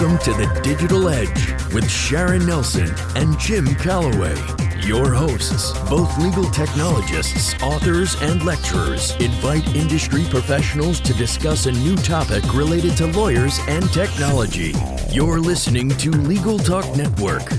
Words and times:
Welcome 0.00 0.18
to 0.20 0.32
the 0.32 0.60
Digital 0.62 1.10
Edge 1.10 1.52
with 1.74 1.86
Sharon 1.86 2.46
Nelson 2.46 2.90
and 3.16 3.38
Jim 3.38 3.66
Calloway. 3.74 4.34
Your 4.80 5.12
hosts, 5.12 5.78
both 5.90 6.16
legal 6.16 6.44
technologists, 6.44 7.52
authors, 7.62 8.16
and 8.22 8.42
lecturers, 8.42 9.14
invite 9.16 9.76
industry 9.76 10.24
professionals 10.30 11.00
to 11.00 11.12
discuss 11.12 11.66
a 11.66 11.72
new 11.72 11.96
topic 11.96 12.54
related 12.54 12.96
to 12.96 13.08
lawyers 13.08 13.58
and 13.68 13.92
technology. 13.92 14.72
You're 15.10 15.38
listening 15.38 15.90
to 15.90 16.10
Legal 16.10 16.58
Talk 16.58 16.86
Network. 16.96 17.50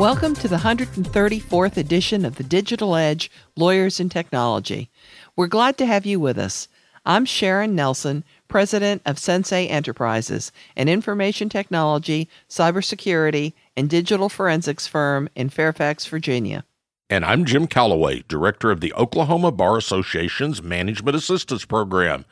Welcome 0.00 0.34
to 0.34 0.48
the 0.48 0.62
134th 0.64 1.76
edition 1.76 2.24
of 2.24 2.34
the 2.34 2.42
Digital 2.42 2.96
Edge 2.96 3.30
Lawyers 3.54 4.00
and 4.00 4.10
Technology. 4.10 4.90
We're 5.36 5.46
glad 5.46 5.78
to 5.78 5.86
have 5.86 6.04
you 6.04 6.18
with 6.18 6.38
us. 6.38 6.66
I'm 7.04 7.24
Sharon 7.24 7.74
Nelson, 7.74 8.24
president 8.48 9.02
of 9.06 9.18
Sensei 9.18 9.66
Enterprises, 9.66 10.52
an 10.76 10.88
information 10.88 11.48
technology, 11.48 12.28
cybersecurity, 12.48 13.52
and 13.76 13.88
digital 13.88 14.28
forensics 14.28 14.86
firm 14.86 15.28
in 15.34 15.48
Fairfax, 15.48 16.06
Virginia. 16.06 16.64
And 17.10 17.24
I'm 17.24 17.44
Jim 17.44 17.66
Calloway, 17.66 18.24
director 18.28 18.70
of 18.70 18.80
the 18.80 18.92
Oklahoma 18.92 19.50
Bar 19.50 19.78
Association's 19.78 20.62
Management 20.62 21.16
Assistance 21.16 21.64
Program. 21.64 22.24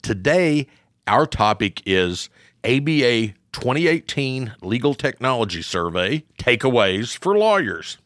Today, 0.00 0.68
our 1.06 1.26
topic 1.26 1.82
is 1.84 2.30
ABA 2.64 3.34
2018 3.52 4.54
Legal 4.62 4.94
Technology 4.94 5.60
Survey 5.60 6.24
Takeaways 6.38 7.16
for 7.16 7.36
Lawyers. 7.36 7.98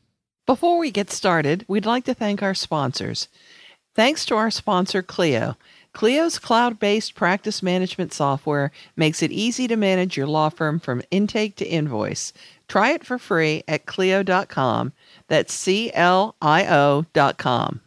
Before 0.47 0.79
we 0.79 0.91
get 0.91 1.11
started, 1.11 1.65
we'd 1.69 1.87
like 1.87 2.05
to 2.05 2.15
thank 2.15 2.43
our 2.43 2.55
sponsors. 2.55 3.29
Thanks 3.95 4.25
to 4.27 4.37
our 4.37 4.51
sponsor, 4.51 5.03
Clio. 5.03 5.57
Clio's 5.97 6.39
cloud 6.39 6.79
based 6.79 7.15
practice 7.15 7.63
management 7.63 8.13
software 8.13 8.71
makes 8.97 9.23
it 9.23 9.33
easy 9.33 9.67
to 9.67 9.77
manage 9.77 10.15
your 10.15 10.27
law 10.27 10.51
firm 10.51 10.79
from 10.79 11.01
intake 11.11 11.57
to 11.57 11.65
invoice. 11.65 12.35
Try 12.69 12.91
it 12.91 13.03
for 13.03 13.17
free 13.17 13.65
at 13.67 13.87
Clio.com. 13.87 14.93
That's 15.29 15.55
C 15.55 15.91
L 15.95 16.37
I 16.43 16.67
O.com. 16.67 17.81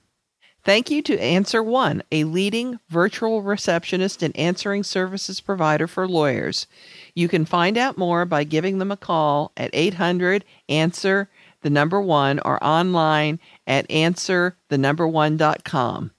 Thank 0.63 0.89
you 0.89 1.03
to 1.03 1.21
Answer 1.21 1.61
One, 1.61 2.01
a 2.11 2.23
leading 2.23 2.79
virtual 2.89 3.43
receptionist 3.43 4.23
and 4.23 4.35
answering 4.35 4.81
services 4.81 5.39
provider 5.39 5.85
for 5.85 6.07
lawyers. 6.07 6.65
You 7.13 7.27
can 7.27 7.45
find 7.45 7.77
out 7.77 7.95
more 7.95 8.25
by 8.25 8.43
giving 8.43 8.79
them 8.79 8.91
a 8.91 8.97
call 8.97 9.51
at 9.55 9.69
800 9.71 10.43
Answer 10.67 11.29
the 11.61 11.69
number 11.69 12.01
one 12.01 12.39
or 12.43 12.63
online 12.63 13.39
at 13.67 13.89
answer 13.91 14.57
the 14.69 14.79
number 14.79 15.07
one.com. 15.07 16.09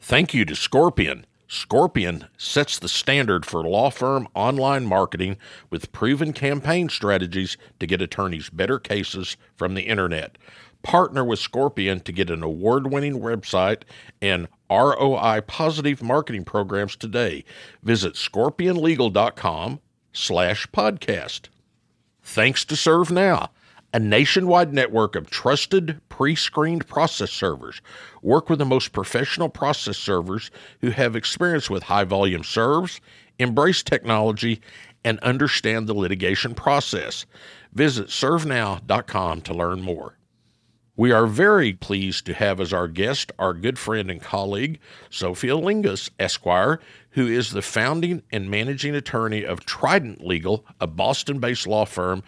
Thank 0.00 0.34
you 0.34 0.44
to 0.44 0.54
Scorpion. 0.54 1.26
Scorpion 1.48 2.26
sets 2.36 2.78
the 2.78 2.88
standard 2.88 3.46
for 3.46 3.62
law 3.62 3.90
firm 3.90 4.28
online 4.34 4.84
marketing 4.84 5.38
with 5.70 5.92
proven 5.92 6.32
campaign 6.32 6.88
strategies 6.88 7.56
to 7.80 7.86
get 7.86 8.02
attorneys 8.02 8.50
better 8.50 8.78
cases 8.78 9.36
from 9.56 9.74
the 9.74 9.82
internet. 9.82 10.36
Partner 10.82 11.24
with 11.24 11.38
Scorpion 11.38 12.00
to 12.00 12.12
get 12.12 12.30
an 12.30 12.42
award 12.42 12.92
winning 12.92 13.20
website 13.20 13.82
and 14.20 14.46
ROI 14.70 15.40
positive 15.46 16.02
marketing 16.02 16.44
programs 16.44 16.94
today. 16.96 17.44
Visit 17.82 18.14
scorpionlegal.com 18.14 19.80
slash 20.12 20.66
podcast. 20.68 21.48
Thanks 22.22 22.64
to 22.66 22.74
ServeNow 22.74 23.48
a 23.92 23.98
nationwide 23.98 24.72
network 24.72 25.16
of 25.16 25.30
trusted 25.30 26.00
pre 26.08 26.34
screened 26.34 26.86
process 26.86 27.30
servers. 27.30 27.80
Work 28.22 28.50
with 28.50 28.58
the 28.58 28.64
most 28.64 28.92
professional 28.92 29.48
process 29.48 29.96
servers 29.96 30.50
who 30.80 30.90
have 30.90 31.16
experience 31.16 31.70
with 31.70 31.84
high 31.84 32.04
volume 32.04 32.44
serves, 32.44 33.00
embrace 33.38 33.82
technology, 33.82 34.60
and 35.04 35.18
understand 35.20 35.86
the 35.86 35.94
litigation 35.94 36.54
process. 36.54 37.24
Visit 37.72 38.08
servenow.com 38.08 39.40
to 39.42 39.54
learn 39.54 39.80
more. 39.80 40.18
We 40.96 41.12
are 41.12 41.26
very 41.26 41.74
pleased 41.74 42.26
to 42.26 42.34
have 42.34 42.60
as 42.60 42.72
our 42.72 42.88
guest 42.88 43.30
our 43.38 43.54
good 43.54 43.78
friend 43.78 44.10
and 44.10 44.20
colleague, 44.20 44.80
Sofia 45.10 45.56
Lingos, 45.56 46.10
Esquire, 46.18 46.80
who 47.10 47.28
is 47.28 47.52
the 47.52 47.62
founding 47.62 48.22
and 48.32 48.50
managing 48.50 48.96
attorney 48.96 49.44
of 49.44 49.64
Trident 49.64 50.26
Legal, 50.26 50.66
a 50.80 50.88
Boston 50.88 51.38
based 51.38 51.68
law 51.68 51.84
firm 51.84 52.24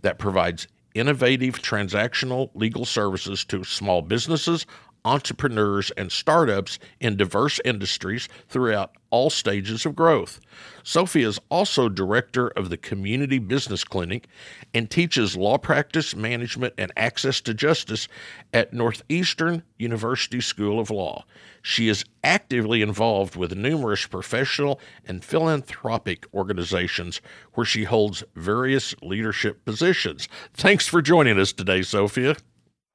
that 0.00 0.18
provides 0.18 0.68
innovative 0.94 1.60
transactional 1.60 2.50
legal 2.54 2.84
services 2.84 3.44
to 3.46 3.64
small 3.64 4.02
businesses, 4.02 4.66
entrepreneurs, 5.04 5.90
and 5.92 6.10
startups 6.10 6.78
in 7.00 7.16
diverse 7.16 7.60
industries 7.64 8.28
throughout 8.48 8.96
all 9.10 9.30
stages 9.30 9.86
of 9.86 9.94
growth. 9.94 10.40
Sofia 10.82 11.28
is 11.28 11.40
also 11.48 11.88
director 11.88 12.48
of 12.48 12.68
the 12.68 12.76
Community 12.76 13.38
Business 13.38 13.84
Clinic 13.84 14.26
and 14.72 14.90
teaches 14.90 15.36
law 15.36 15.56
practice 15.56 16.16
management 16.16 16.74
and 16.76 16.90
access 16.96 17.40
to 17.42 17.54
justice 17.54 18.08
at 18.52 18.72
Northeastern 18.72 19.62
University 19.78 20.40
School 20.40 20.80
of 20.80 20.90
Law. 20.90 21.24
She 21.62 21.88
is 21.88 22.04
actively 22.22 22.82
involved 22.82 23.36
with 23.36 23.56
numerous 23.56 24.06
professional 24.06 24.80
and 25.06 25.24
philanthropic 25.24 26.26
organizations 26.34 27.20
where 27.54 27.64
she 27.64 27.84
holds 27.84 28.24
various 28.34 28.94
leadership 29.00 29.64
positions. 29.64 30.28
Thanks 30.54 30.86
for 30.86 31.00
joining 31.00 31.38
us 31.38 31.52
today, 31.52 31.82
Sofia. 31.82 32.36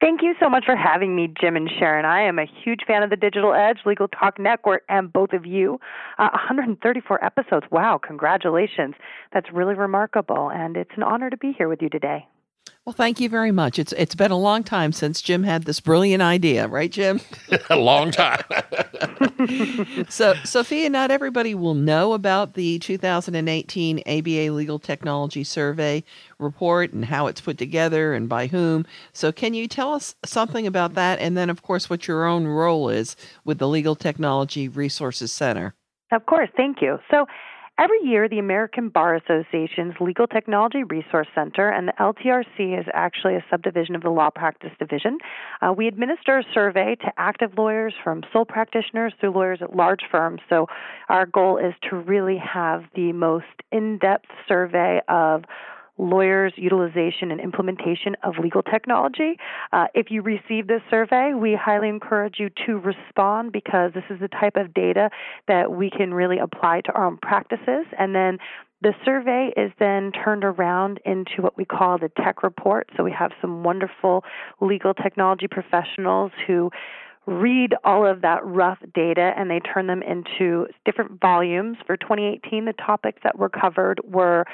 Thank 0.00 0.22
you 0.22 0.34
so 0.40 0.48
much 0.48 0.64
for 0.64 0.76
having 0.76 1.14
me, 1.14 1.28
Jim 1.38 1.56
and 1.56 1.70
Sharon. 1.78 2.06
I 2.06 2.22
am 2.22 2.38
a 2.38 2.46
huge 2.64 2.80
fan 2.86 3.02
of 3.02 3.10
the 3.10 3.16
Digital 3.16 3.52
Edge, 3.52 3.80
Legal 3.84 4.08
Talk 4.08 4.38
Network, 4.38 4.82
and 4.88 5.12
both 5.12 5.34
of 5.34 5.44
you. 5.44 5.78
Uh, 6.18 6.30
134 6.32 7.22
episodes. 7.22 7.66
Wow, 7.70 8.00
congratulations. 8.02 8.94
That's 9.34 9.52
really 9.52 9.74
remarkable, 9.74 10.50
and 10.50 10.78
it's 10.78 10.90
an 10.96 11.02
honor 11.02 11.28
to 11.28 11.36
be 11.36 11.52
here 11.52 11.68
with 11.68 11.82
you 11.82 11.90
today. 11.90 12.26
Well, 12.90 12.94
thank 12.94 13.20
you 13.20 13.28
very 13.28 13.52
much. 13.52 13.78
It's 13.78 13.92
it's 13.92 14.14
been 14.14 14.30
a 14.30 14.38
long 14.38 14.64
time 14.64 14.90
since 14.90 15.20
Jim 15.20 15.44
had 15.44 15.64
this 15.64 15.78
brilliant 15.80 16.22
idea, 16.22 16.66
right, 16.66 16.90
Jim? 16.90 17.20
a 17.70 17.76
long 17.76 18.10
time. 18.10 18.42
so, 20.08 20.34
Sofia, 20.44 20.88
not 20.88 21.10
everybody 21.10 21.54
will 21.54 21.74
know 21.74 22.14
about 22.14 22.54
the 22.54 22.78
2018 22.80 24.00
ABA 24.00 24.52
Legal 24.52 24.78
Technology 24.78 25.44
Survey 25.44 26.02
report 26.38 26.92
and 26.92 27.04
how 27.04 27.26
it's 27.26 27.40
put 27.40 27.58
together 27.58 28.14
and 28.14 28.28
by 28.28 28.46
whom. 28.46 28.86
So, 29.12 29.30
can 29.30 29.52
you 29.52 29.68
tell 29.68 29.92
us 29.92 30.16
something 30.24 30.66
about 30.66 30.94
that, 30.94 31.20
and 31.20 31.36
then, 31.36 31.50
of 31.50 31.62
course, 31.62 31.90
what 31.90 32.08
your 32.08 32.24
own 32.24 32.46
role 32.46 32.88
is 32.88 33.14
with 33.44 33.58
the 33.58 33.68
Legal 33.68 33.94
Technology 33.94 34.68
Resources 34.68 35.30
Center? 35.30 35.74
Of 36.10 36.26
course, 36.26 36.48
thank 36.56 36.78
you. 36.80 36.98
So. 37.10 37.26
Every 37.80 38.00
year, 38.04 38.28
the 38.28 38.38
American 38.38 38.90
Bar 38.90 39.14
Association's 39.14 39.94
Legal 40.00 40.26
Technology 40.26 40.82
Resource 40.82 41.28
Center 41.34 41.70
and 41.70 41.88
the 41.88 41.94
LTRC 41.98 42.78
is 42.78 42.84
actually 42.92 43.36
a 43.36 43.44
subdivision 43.50 43.94
of 43.94 44.02
the 44.02 44.10
Law 44.10 44.28
Practice 44.28 44.72
Division. 44.78 45.16
Uh, 45.62 45.72
we 45.72 45.88
administer 45.88 46.40
a 46.40 46.44
survey 46.52 46.94
to 46.96 47.10
active 47.16 47.52
lawyers 47.56 47.94
from 48.04 48.22
sole 48.34 48.44
practitioners 48.44 49.14
through 49.18 49.30
lawyers 49.30 49.60
at 49.62 49.74
large 49.74 50.02
firms. 50.10 50.42
So, 50.50 50.66
our 51.08 51.24
goal 51.24 51.56
is 51.56 51.72
to 51.88 51.96
really 51.96 52.36
have 52.36 52.84
the 52.94 53.14
most 53.14 53.46
in 53.72 53.96
depth 53.96 54.26
survey 54.46 55.00
of 55.08 55.44
lawyers' 56.00 56.52
utilization 56.56 57.30
and 57.30 57.40
implementation 57.40 58.16
of 58.22 58.34
legal 58.38 58.62
technology. 58.62 59.36
Uh, 59.72 59.86
if 59.94 60.10
you 60.10 60.22
receive 60.22 60.66
this 60.66 60.80
survey, 60.90 61.32
we 61.34 61.54
highly 61.54 61.88
encourage 61.88 62.36
you 62.38 62.48
to 62.66 62.78
respond 62.78 63.52
because 63.52 63.92
this 63.94 64.04
is 64.08 64.18
the 64.20 64.28
type 64.28 64.56
of 64.56 64.72
data 64.72 65.10
that 65.46 65.70
we 65.70 65.90
can 65.90 66.14
really 66.14 66.38
apply 66.38 66.80
to 66.80 66.92
our 66.92 67.06
own 67.06 67.18
practices. 67.18 67.86
And 67.98 68.14
then 68.14 68.38
the 68.82 68.94
survey 69.04 69.52
is 69.56 69.70
then 69.78 70.10
turned 70.12 70.42
around 70.42 71.00
into 71.04 71.42
what 71.42 71.56
we 71.56 71.66
call 71.66 71.98
the 71.98 72.10
tech 72.24 72.42
report. 72.42 72.88
So 72.96 73.04
we 73.04 73.12
have 73.12 73.32
some 73.40 73.62
wonderful 73.62 74.24
legal 74.60 74.94
technology 74.94 75.48
professionals 75.48 76.32
who 76.46 76.70
read 77.26 77.74
all 77.84 78.06
of 78.06 78.22
that 78.22 78.44
rough 78.44 78.78
data 78.94 79.32
and 79.36 79.50
they 79.50 79.60
turn 79.60 79.86
them 79.86 80.02
into 80.02 80.66
different 80.86 81.20
volumes. 81.20 81.76
For 81.86 81.96
2018, 81.98 82.64
the 82.64 82.72
topics 82.72 83.20
that 83.22 83.38
were 83.38 83.50
covered 83.50 84.00
were 84.04 84.46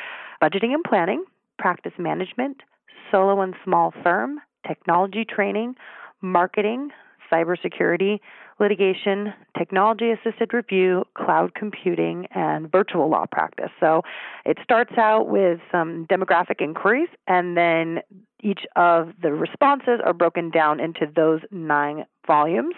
budgeting 0.43 0.75
and 0.75 0.83
planning, 0.85 1.25
practice 1.59 1.93
management, 1.99 2.63
solo 3.11 3.41
and 3.41 3.55
small 3.65 3.93
firm, 4.03 4.41
technology 4.67 5.25
training, 5.25 5.75
marketing, 6.23 6.91
cybersecurity, 7.33 8.21
litigation, 8.59 9.33
technology 9.59 10.11
assisted 10.11 10.55
review, 10.55 11.05
cloud 11.15 11.55
computing, 11.55 12.27
and 12.35 12.71
virtual 12.71 13.11
law 13.11 13.25
practice. 13.31 13.71
So 13.81 14.03
it 14.45 14.59
starts 14.63 14.93
out 14.97 15.29
with 15.29 15.61
some 15.71 16.07
demographic 16.11 16.61
inquiries, 16.61 17.09
and 17.27 17.57
then 17.57 18.01
each 18.43 18.61
of 18.77 19.11
the 19.21 19.33
responses 19.33 20.01
are 20.05 20.15
broken 20.15 20.51
down 20.51 20.81
into 20.81 21.07
those 21.15 21.41
nine 21.51 22.05
volumes. 22.27 22.75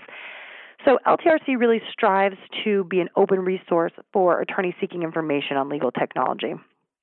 So 0.85 0.99
LTRC 1.07 1.59
really 1.59 1.83
strives 1.93 2.37
to 2.65 2.85
be 2.85 3.01
an 3.01 3.09
open 3.17 3.41
resource 3.41 3.93
for 4.13 4.41
attorneys 4.41 4.75
seeking 4.81 5.03
information 5.03 5.57
on 5.57 5.69
legal 5.69 5.91
technology 5.91 6.55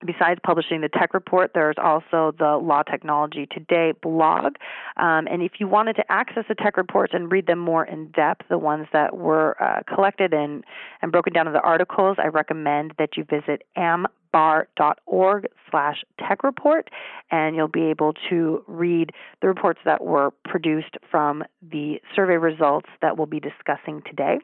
besides 0.05 0.39
publishing 0.43 0.81
the 0.81 0.89
tech 0.89 1.13
report, 1.13 1.51
there's 1.53 1.75
also 1.81 2.33
the 2.37 2.57
Law 2.61 2.83
Technology 2.83 3.47
Today 3.51 3.93
blog. 4.01 4.55
Um, 4.97 5.27
and 5.29 5.41
if 5.41 5.53
you 5.59 5.67
wanted 5.67 5.95
to 5.97 6.03
access 6.09 6.45
the 6.47 6.55
tech 6.55 6.77
reports 6.77 7.13
and 7.13 7.31
read 7.31 7.47
them 7.47 7.59
more 7.59 7.85
in 7.85 8.11
depth, 8.11 8.43
the 8.49 8.57
ones 8.57 8.87
that 8.93 9.17
were 9.17 9.61
uh, 9.61 9.81
collected 9.93 10.33
and, 10.33 10.63
and 11.01 11.11
broken 11.11 11.33
down 11.33 11.47
into 11.47 11.59
articles, 11.61 12.17
I 12.19 12.27
recommend 12.27 12.93
that 12.97 13.17
you 13.17 13.23
visit 13.23 13.63
ambar.org 13.75 15.47
slash 15.71 16.03
tech 16.19 16.43
report 16.43 16.89
and 17.31 17.55
you'll 17.55 17.67
be 17.67 17.85
able 17.85 18.13
to 18.29 18.63
read 18.67 19.11
the 19.41 19.47
reports 19.47 19.79
that 19.85 20.03
were 20.03 20.31
produced 20.43 20.97
from 21.09 21.43
the 21.61 21.99
survey 22.15 22.37
results 22.37 22.89
that 23.01 23.17
we'll 23.17 23.27
be 23.27 23.39
discussing 23.39 24.01
today. 24.05 24.39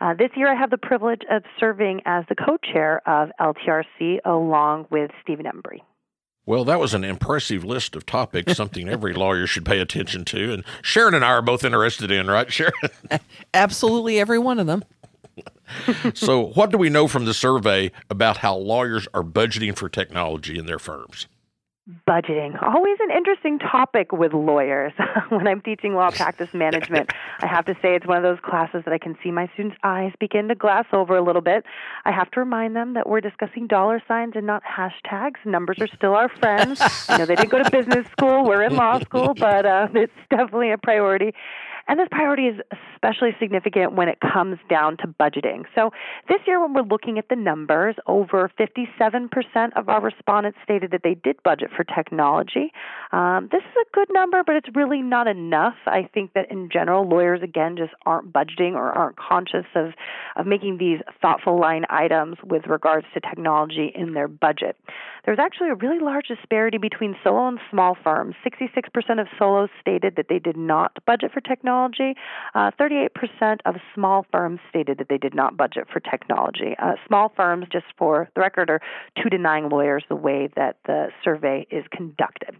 Uh, 0.00 0.14
this 0.14 0.30
year, 0.36 0.50
I 0.50 0.58
have 0.58 0.70
the 0.70 0.78
privilege 0.78 1.22
of 1.30 1.42
serving 1.58 2.02
as 2.06 2.24
the 2.28 2.34
co 2.34 2.56
chair 2.72 3.00
of 3.06 3.30
LTRC 3.40 4.18
along 4.24 4.86
with 4.90 5.10
Stephen 5.22 5.46
Embry. 5.46 5.80
Well, 6.46 6.64
that 6.64 6.78
was 6.78 6.92
an 6.92 7.04
impressive 7.04 7.64
list 7.64 7.96
of 7.96 8.04
topics, 8.04 8.52
something 8.56 8.88
every 8.88 9.14
lawyer 9.14 9.46
should 9.46 9.64
pay 9.64 9.78
attention 9.80 10.24
to. 10.26 10.52
And 10.52 10.64
Sharon 10.82 11.14
and 11.14 11.24
I 11.24 11.28
are 11.28 11.42
both 11.42 11.64
interested 11.64 12.10
in, 12.10 12.26
right, 12.26 12.52
Sharon? 12.52 12.72
Absolutely, 13.54 14.18
every 14.18 14.38
one 14.38 14.58
of 14.58 14.66
them. 14.66 14.84
so, 16.14 16.48
what 16.48 16.70
do 16.70 16.78
we 16.78 16.90
know 16.90 17.08
from 17.08 17.24
the 17.24 17.34
survey 17.34 17.90
about 18.10 18.38
how 18.38 18.54
lawyers 18.54 19.08
are 19.14 19.22
budgeting 19.22 19.76
for 19.76 19.88
technology 19.88 20.58
in 20.58 20.66
their 20.66 20.78
firms? 20.78 21.26
Budgeting. 22.08 22.56
Always 22.62 22.96
an 23.00 23.10
interesting 23.14 23.58
topic 23.58 24.10
with 24.10 24.32
lawyers. 24.32 24.94
when 25.28 25.46
I'm 25.46 25.60
teaching 25.60 25.94
law 25.94 26.10
practice 26.16 26.48
management, 26.54 27.10
I 27.40 27.46
have 27.46 27.66
to 27.66 27.74
say 27.82 27.94
it's 27.94 28.06
one 28.06 28.16
of 28.16 28.22
those 28.22 28.38
classes 28.42 28.84
that 28.86 28.94
I 28.94 28.96
can 28.96 29.18
see 29.22 29.30
my 29.30 29.50
students' 29.52 29.76
eyes 29.84 30.10
begin 30.18 30.48
to 30.48 30.54
glass 30.54 30.86
over 30.94 31.14
a 31.14 31.22
little 31.22 31.42
bit. 31.42 31.64
I 32.06 32.10
have 32.10 32.30
to 32.30 32.40
remind 32.40 32.74
them 32.74 32.94
that 32.94 33.06
we're 33.06 33.20
discussing 33.20 33.66
dollar 33.66 34.02
signs 34.08 34.32
and 34.34 34.46
not 34.46 34.62
hashtags. 34.64 35.44
Numbers 35.44 35.76
are 35.78 35.88
still 35.88 36.14
our 36.14 36.30
friends. 36.30 36.80
you 37.10 37.18
know, 37.18 37.26
they 37.26 37.34
didn't 37.34 37.50
go 37.50 37.62
to 37.62 37.70
business 37.70 38.06
school, 38.12 38.46
we're 38.46 38.62
in 38.62 38.76
law 38.76 38.98
school, 39.00 39.34
but 39.34 39.66
uh, 39.66 39.88
it's 39.92 40.12
definitely 40.30 40.70
a 40.70 40.78
priority. 40.78 41.34
And 41.86 41.98
this 41.98 42.08
priority 42.10 42.44
is 42.44 42.60
especially 42.94 43.30
significant 43.38 43.92
when 43.92 44.08
it 44.08 44.18
comes 44.20 44.58
down 44.70 44.96
to 44.98 45.06
budgeting. 45.06 45.64
So 45.74 45.90
this 46.28 46.40
year, 46.46 46.60
when 46.60 46.72
we're 46.72 46.82
looking 46.82 47.18
at 47.18 47.28
the 47.28 47.36
numbers, 47.36 47.96
over 48.06 48.50
57% 48.58 49.28
of 49.76 49.88
our 49.88 50.00
respondents 50.00 50.58
stated 50.64 50.90
that 50.92 51.02
they 51.02 51.14
did 51.14 51.42
budget 51.42 51.70
for 51.76 51.84
technology. 51.84 52.72
Um, 53.12 53.48
this 53.52 53.60
is 53.62 53.76
a 53.76 53.94
good 53.94 54.08
number, 54.10 54.42
but 54.44 54.56
it's 54.56 54.68
really 54.74 55.02
not 55.02 55.26
enough. 55.26 55.74
I 55.86 56.08
think 56.14 56.32
that 56.34 56.50
in 56.50 56.70
general, 56.72 57.06
lawyers, 57.08 57.40
again, 57.42 57.76
just 57.76 57.92
aren't 58.06 58.32
budgeting 58.32 58.72
or 58.72 58.90
aren't 58.92 59.16
conscious 59.16 59.66
of, 59.74 59.92
of 60.36 60.46
making 60.46 60.78
these 60.78 61.00
thoughtful 61.20 61.60
line 61.60 61.84
items 61.90 62.36
with 62.44 62.66
regards 62.66 63.06
to 63.14 63.20
technology 63.20 63.92
in 63.94 64.14
their 64.14 64.28
budget. 64.28 64.76
There's 65.26 65.38
actually 65.38 65.70
a 65.70 65.74
really 65.74 66.00
large 66.00 66.26
disparity 66.28 66.78
between 66.78 67.16
solo 67.22 67.48
and 67.48 67.58
small 67.70 67.96
firms. 68.02 68.34
66% 68.44 69.20
of 69.20 69.26
solos 69.38 69.70
stated 69.80 70.16
that 70.16 70.26
they 70.28 70.38
did 70.38 70.56
not 70.56 70.92
budget 71.06 71.32
for 71.32 71.40
technology 71.40 71.73
technology. 71.74 72.18
Uh, 72.54 72.70
38% 72.80 73.58
of 73.64 73.76
small 73.94 74.26
firms 74.30 74.60
stated 74.68 74.98
that 74.98 75.08
they 75.08 75.18
did 75.18 75.34
not 75.34 75.56
budget 75.56 75.86
for 75.92 76.00
technology. 76.00 76.74
Uh, 76.78 76.92
small 77.06 77.32
firms, 77.36 77.66
just 77.70 77.86
for 77.98 78.28
the 78.34 78.40
record, 78.40 78.70
are 78.70 78.80
two 79.22 79.28
to 79.30 79.38
nine 79.38 79.68
lawyers 79.68 80.04
the 80.08 80.16
way 80.16 80.48
that 80.56 80.76
the 80.86 81.08
survey 81.22 81.66
is 81.70 81.84
conducted. 81.90 82.56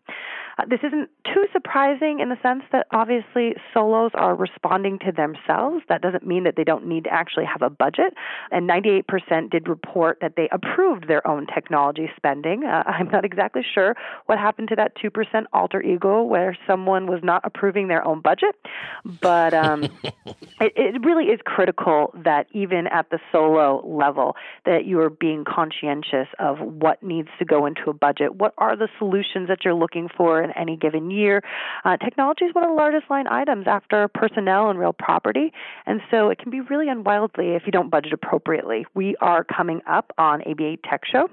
Uh, 0.58 0.64
this 0.68 0.80
isn't 0.84 1.08
too 1.24 1.46
surprising 1.52 2.20
in 2.20 2.28
the 2.28 2.36
sense 2.42 2.62
that 2.70 2.86
obviously 2.92 3.54
solos 3.72 4.12
are 4.14 4.34
responding 4.36 4.98
to 5.00 5.10
themselves. 5.10 5.82
That 5.88 6.00
doesn't 6.00 6.26
mean 6.26 6.44
that 6.44 6.54
they 6.56 6.64
don't 6.64 6.86
need 6.86 7.04
to 7.04 7.12
actually 7.12 7.44
have 7.44 7.62
a 7.62 7.70
budget. 7.70 8.14
And 8.50 8.68
98% 8.68 9.50
did 9.50 9.68
report 9.68 10.18
that 10.20 10.34
they 10.36 10.48
approved 10.52 11.08
their 11.08 11.26
own 11.26 11.46
technology 11.52 12.08
spending. 12.16 12.64
Uh, 12.64 12.84
I'm 12.86 13.08
not 13.08 13.24
exactly 13.24 13.62
sure 13.74 13.96
what 14.26 14.38
happened 14.38 14.68
to 14.68 14.76
that 14.76 14.92
2% 14.96 15.10
alter 15.52 15.82
ego 15.82 16.22
where 16.22 16.56
someone 16.66 17.06
was 17.06 17.20
not 17.22 17.42
approving 17.44 17.88
their 17.88 18.06
own 18.06 18.20
budget. 18.20 18.54
But 19.04 19.52
um, 19.52 19.84
it, 20.04 20.72
it 20.76 21.04
really 21.04 21.24
is 21.26 21.40
critical 21.44 22.12
that 22.24 22.46
even 22.52 22.86
at 22.86 23.10
the 23.10 23.18
solo 23.30 23.86
level, 23.86 24.36
that 24.64 24.86
you 24.86 25.00
are 25.00 25.10
being 25.10 25.44
conscientious 25.44 26.28
of 26.38 26.58
what 26.60 27.02
needs 27.02 27.28
to 27.38 27.44
go 27.44 27.66
into 27.66 27.90
a 27.90 27.92
budget. 27.92 28.36
What 28.36 28.54
are 28.58 28.76
the 28.76 28.88
solutions 28.98 29.48
that 29.48 29.58
you're 29.64 29.74
looking 29.74 30.08
for 30.16 30.42
in 30.42 30.50
any 30.52 30.76
given 30.76 31.10
year? 31.10 31.42
Uh, 31.84 31.96
technology 31.96 32.46
is 32.46 32.54
one 32.54 32.64
of 32.64 32.70
the 32.70 32.76
largest 32.76 33.10
line 33.10 33.26
items 33.28 33.66
after 33.66 34.08
personnel 34.08 34.70
and 34.70 34.78
real 34.78 34.92
property, 34.92 35.52
and 35.86 36.00
so 36.10 36.30
it 36.30 36.38
can 36.38 36.50
be 36.50 36.60
really 36.62 36.88
unwieldy 36.88 37.54
if 37.54 37.62
you 37.66 37.72
don't 37.72 37.90
budget 37.90 38.12
appropriately. 38.12 38.86
We 38.94 39.16
are 39.20 39.44
coming 39.44 39.80
up 39.86 40.12
on 40.18 40.42
ABA 40.42 40.78
Tech 40.88 41.02
Show. 41.10 41.28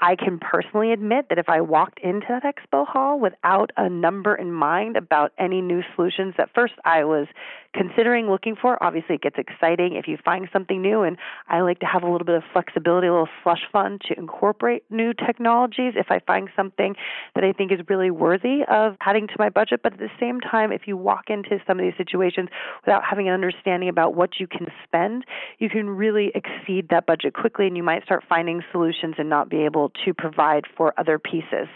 I 0.00 0.14
can 0.14 0.38
personally 0.38 0.92
admit 0.92 1.26
that 1.30 1.38
if 1.38 1.48
I 1.48 1.62
walked 1.62 2.00
into 2.00 2.26
that 2.28 2.42
expo 2.42 2.86
hall 2.86 3.18
without 3.18 3.70
a 3.78 3.88
number 3.88 4.34
in 4.34 4.52
mind 4.52 4.96
about 4.96 5.32
any 5.38 5.62
new 5.62 5.82
solutions 5.94 6.34
that 6.36 6.50
first 6.54 6.74
I 6.84 7.04
was 7.04 7.26
considering 7.72 8.28
looking 8.28 8.56
for, 8.60 8.82
obviously 8.82 9.14
it 9.14 9.22
gets 9.22 9.36
exciting 9.38 9.96
if 9.96 10.06
you 10.06 10.18
find 10.22 10.48
something 10.52 10.82
new. 10.82 11.02
And 11.02 11.16
I 11.48 11.60
like 11.60 11.78
to 11.80 11.86
have 11.86 12.02
a 12.02 12.10
little 12.10 12.26
bit 12.26 12.34
of 12.34 12.42
flexibility, 12.52 13.06
a 13.06 13.12
little 13.12 13.28
slush 13.42 13.62
fund 13.72 14.02
to 14.08 14.18
incorporate 14.18 14.84
new 14.90 15.14
technologies 15.14 15.94
if 15.96 16.06
I 16.10 16.20
find 16.26 16.50
something 16.54 16.94
that 17.34 17.44
I 17.44 17.52
think 17.52 17.72
is 17.72 17.80
really 17.88 18.10
worthy 18.10 18.60
of 18.68 18.96
adding 19.00 19.26
to 19.28 19.34
my 19.38 19.48
budget. 19.48 19.80
But 19.82 19.94
at 19.94 19.98
the 19.98 20.10
same 20.20 20.40
time, 20.40 20.72
if 20.72 20.82
you 20.86 20.96
walk 20.98 21.24
into 21.28 21.58
some 21.66 21.78
of 21.78 21.84
these 21.84 21.96
situations 21.96 22.50
without 22.84 23.02
having 23.08 23.28
an 23.28 23.34
understanding 23.34 23.88
about 23.88 24.14
what 24.14 24.38
you 24.38 24.46
can 24.46 24.66
spend, 24.84 25.24
you 25.58 25.70
can 25.70 25.88
really 25.88 26.32
exceed 26.34 26.88
that 26.90 27.06
budget 27.06 27.32
quickly 27.32 27.66
and 27.66 27.76
you 27.78 27.82
might 27.82 28.04
start 28.04 28.24
finding 28.28 28.62
solutions 28.72 29.14
and 29.18 29.30
not 29.30 29.48
be 29.48 29.64
able 29.64 29.85
to 30.04 30.14
provide 30.14 30.64
for 30.76 30.92
other 30.98 31.18
pieces. 31.18 31.68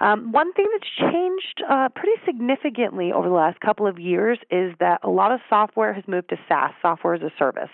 Um, 0.00 0.32
one 0.32 0.52
thing 0.52 0.66
that's 0.72 1.12
changed 1.12 1.62
uh, 1.68 1.88
pretty 1.94 2.20
significantly 2.24 3.12
over 3.12 3.28
the 3.28 3.34
last 3.34 3.60
couple 3.60 3.86
of 3.86 3.98
years 3.98 4.38
is 4.50 4.72
that 4.80 5.00
a 5.02 5.10
lot 5.10 5.32
of 5.32 5.40
software 5.48 5.92
has 5.92 6.04
moved 6.06 6.30
to 6.30 6.36
SaaS, 6.48 6.72
software 6.82 7.14
as 7.14 7.22
a 7.22 7.30
service. 7.38 7.70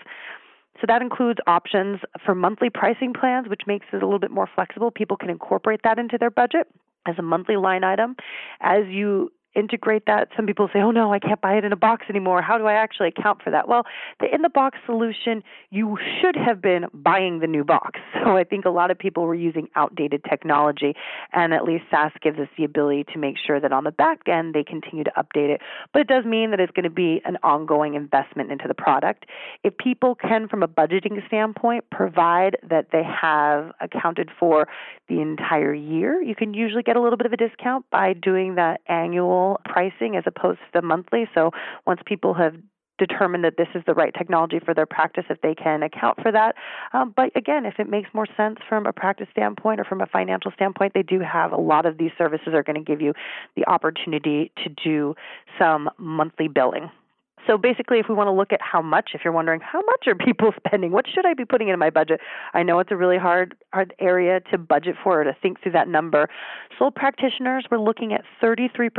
So 0.81 0.85
that 0.89 1.01
includes 1.01 1.39
options 1.47 2.01
for 2.25 2.35
monthly 2.35 2.69
pricing 2.69 3.15
plans, 3.19 3.49
which 3.49 3.63
makes 3.67 3.87
it 3.93 4.03
a 4.03 4.07
little 4.07 4.19
bit 4.19 4.31
more 4.31 4.49
flexible. 4.55 4.91
People 4.91 5.17
can 5.17 5.31
incorporate 5.31 5.81
that 5.85 5.99
into 5.99 6.19
their 6.19 6.31
budget 6.31 6.67
as 7.07 7.15
a 7.19 7.23
monthly 7.23 7.57
line 7.57 7.85
item. 7.85 8.17
As 8.61 8.87
you 8.89 9.31
integrate 9.57 10.05
that. 10.07 10.29
Some 10.37 10.47
people 10.47 10.69
say, 10.73 10.81
oh 10.81 10.91
no, 10.91 11.13
I 11.13 11.19
can't 11.19 11.41
buy 11.41 11.55
it 11.55 11.65
in 11.65 11.73
a 11.73 11.77
box 11.77 12.07
anymore. 12.09 12.43
How 12.43 12.59
do 12.59 12.67
I 12.67 12.75
actually 12.75 13.09
account 13.09 13.43
for 13.43 13.51
that? 13.51 13.69
Well, 13.69 13.85
the 14.21 14.33
in 14.33 14.43
the 14.43 14.49
box 14.49 14.79
solution, 14.85 15.43
you 15.71 15.97
should 16.21 16.37
have 16.37 16.61
been 16.61 16.87
buying 16.93 17.41
the 17.41 17.47
new 17.47 17.65
box. 17.65 18.01
So 18.27 18.37
I 18.37 18.43
think 18.43 18.65
a 18.65 18.71
lot 18.71 18.91
of 18.91 18.99
people 18.99 19.23
were 19.23 19.37
using 19.37 19.69
outdated 19.77 20.25
technology, 20.29 20.95
and 21.33 21.55
at 21.55 21.63
least 21.63 21.85
SaaS 21.93 22.11
gives 22.21 22.41
us 22.41 22.49
the 22.59 22.65
ability 22.65 23.05
to 23.13 23.21
make 23.21 23.37
sure 23.39 23.61
that 23.61 23.73
on 23.73 23.85
the 23.85 23.93
back 23.93 24.23
end 24.27 24.53
they 24.53 24.65
continue 24.65 25.05
to 25.05 25.13
update 25.17 25.51
it. 25.55 25.61
But 25.93 26.01
it 26.01 26.09
does 26.09 26.25
mean 26.25 26.51
that 26.51 26.59
it's 26.59 26.73
going 26.73 26.85
to 26.85 26.91
be 26.91 27.21
an 27.25 27.39
ongoing 27.45 27.95
investment 27.95 28.51
into 28.51 28.67
the 28.67 28.75
product. 28.75 29.27
If 29.63 29.79
people 29.79 30.17
can, 30.17 30.49
from 30.49 30.65
a 30.65 30.67
budgeting 30.67 31.25
standpoint, 31.29 31.85
provide 31.91 32.57
that 32.69 32.89
they 32.91 33.05
have 33.05 33.71
accounted 33.81 34.29
for 34.41 34.67
the 35.09 35.21
entire 35.21 35.73
year, 35.73 36.21
you 36.21 36.35
can 36.35 36.53
usually 36.53 36.83
get 36.83 36.97
a 36.97 37.01
little 37.01 37.17
bit 37.17 37.27
of 37.27 37.33
a 37.33 37.37
discount 37.37 37.89
by 37.91 38.13
doing 38.13 38.57
that 38.57 38.81
annual 38.89 39.46
pricing 39.65 40.17
as 40.17 40.25
opposed 40.27 40.59
to 40.59 40.81
the 40.81 40.83
monthly. 40.83 41.29
So 41.35 41.51
once 41.87 42.01
people 42.05 42.35
have 42.35 42.55
determined 42.99 43.45
that 43.45 43.57
this 43.59 43.69
is 43.75 43.83
the 43.87 43.95
right 43.95 44.15
technology 44.17 44.59
for 44.59 44.73
their 44.75 44.87
practice 44.87 45.25
if 45.29 45.41
they 45.43 45.55
can 45.55 45.83
account 45.83 46.19
for 46.23 46.33
that. 46.33 46.55
Um, 46.93 47.13
but 47.15 47.31
again, 47.37 47.67
if 47.67 47.75
it 47.79 47.89
makes 47.89 48.09
more 48.15 48.27
sense 48.37 48.59
from 48.69 48.87
a 48.87 48.93
practice 48.93 49.29
standpoint 49.33 49.81
or 49.81 49.85
from 49.85 50.01
a 50.01 50.07
financial 50.07 50.51
standpoint, 50.53 50.95
they 50.95 51.03
do 51.03 51.21
have 51.21 51.53
a 51.53 51.61
lot 51.61 51.87
of 51.87 51.99
these 51.99 52.13
services 52.17 52.49
are 52.55 52.63
going 52.63 52.83
to 52.83 52.85
give 52.85 53.01
you 53.01 53.13
the 53.55 53.67
opportunity 53.67 54.51
to 54.65 54.71
do 54.83 55.15
some 55.59 55.91
monthly 55.99 56.49
billing. 56.49 56.91
So 57.47 57.57
basically, 57.59 57.99
if 57.99 58.07
we 58.09 58.15
want 58.15 58.29
to 58.29 58.33
look 58.33 58.53
at 58.53 58.61
how 58.61 58.83
much, 58.83 59.11
if 59.15 59.23
you're 59.25 59.33
wondering 59.33 59.61
how 59.61 59.81
much 59.81 60.07
are 60.07 60.15
people 60.15 60.53
spending, 60.67 60.93
what 60.93 61.07
should 61.13 61.27
I 61.27 61.35
be 61.35 61.45
putting 61.45 61.69
into 61.69 61.79
my 61.79 61.91
budget? 61.91 62.21
I 62.55 62.63
know 62.63 62.79
it's 62.79 62.91
a 62.91 62.97
really 62.97 63.19
hard 63.19 63.55
hard 63.73 63.95
area 64.01 64.41
to 64.51 64.59
budget 64.59 64.97
for 65.03 65.21
or 65.21 65.25
to 65.25 65.37
think 65.43 65.63
through 65.63 65.73
that 65.73 65.89
number. 65.89 66.29
Sole 66.79 66.91
practitioners, 66.91 67.67
we're 67.71 67.79
looking 67.79 68.13
at 68.13 68.23
33% 68.43 68.91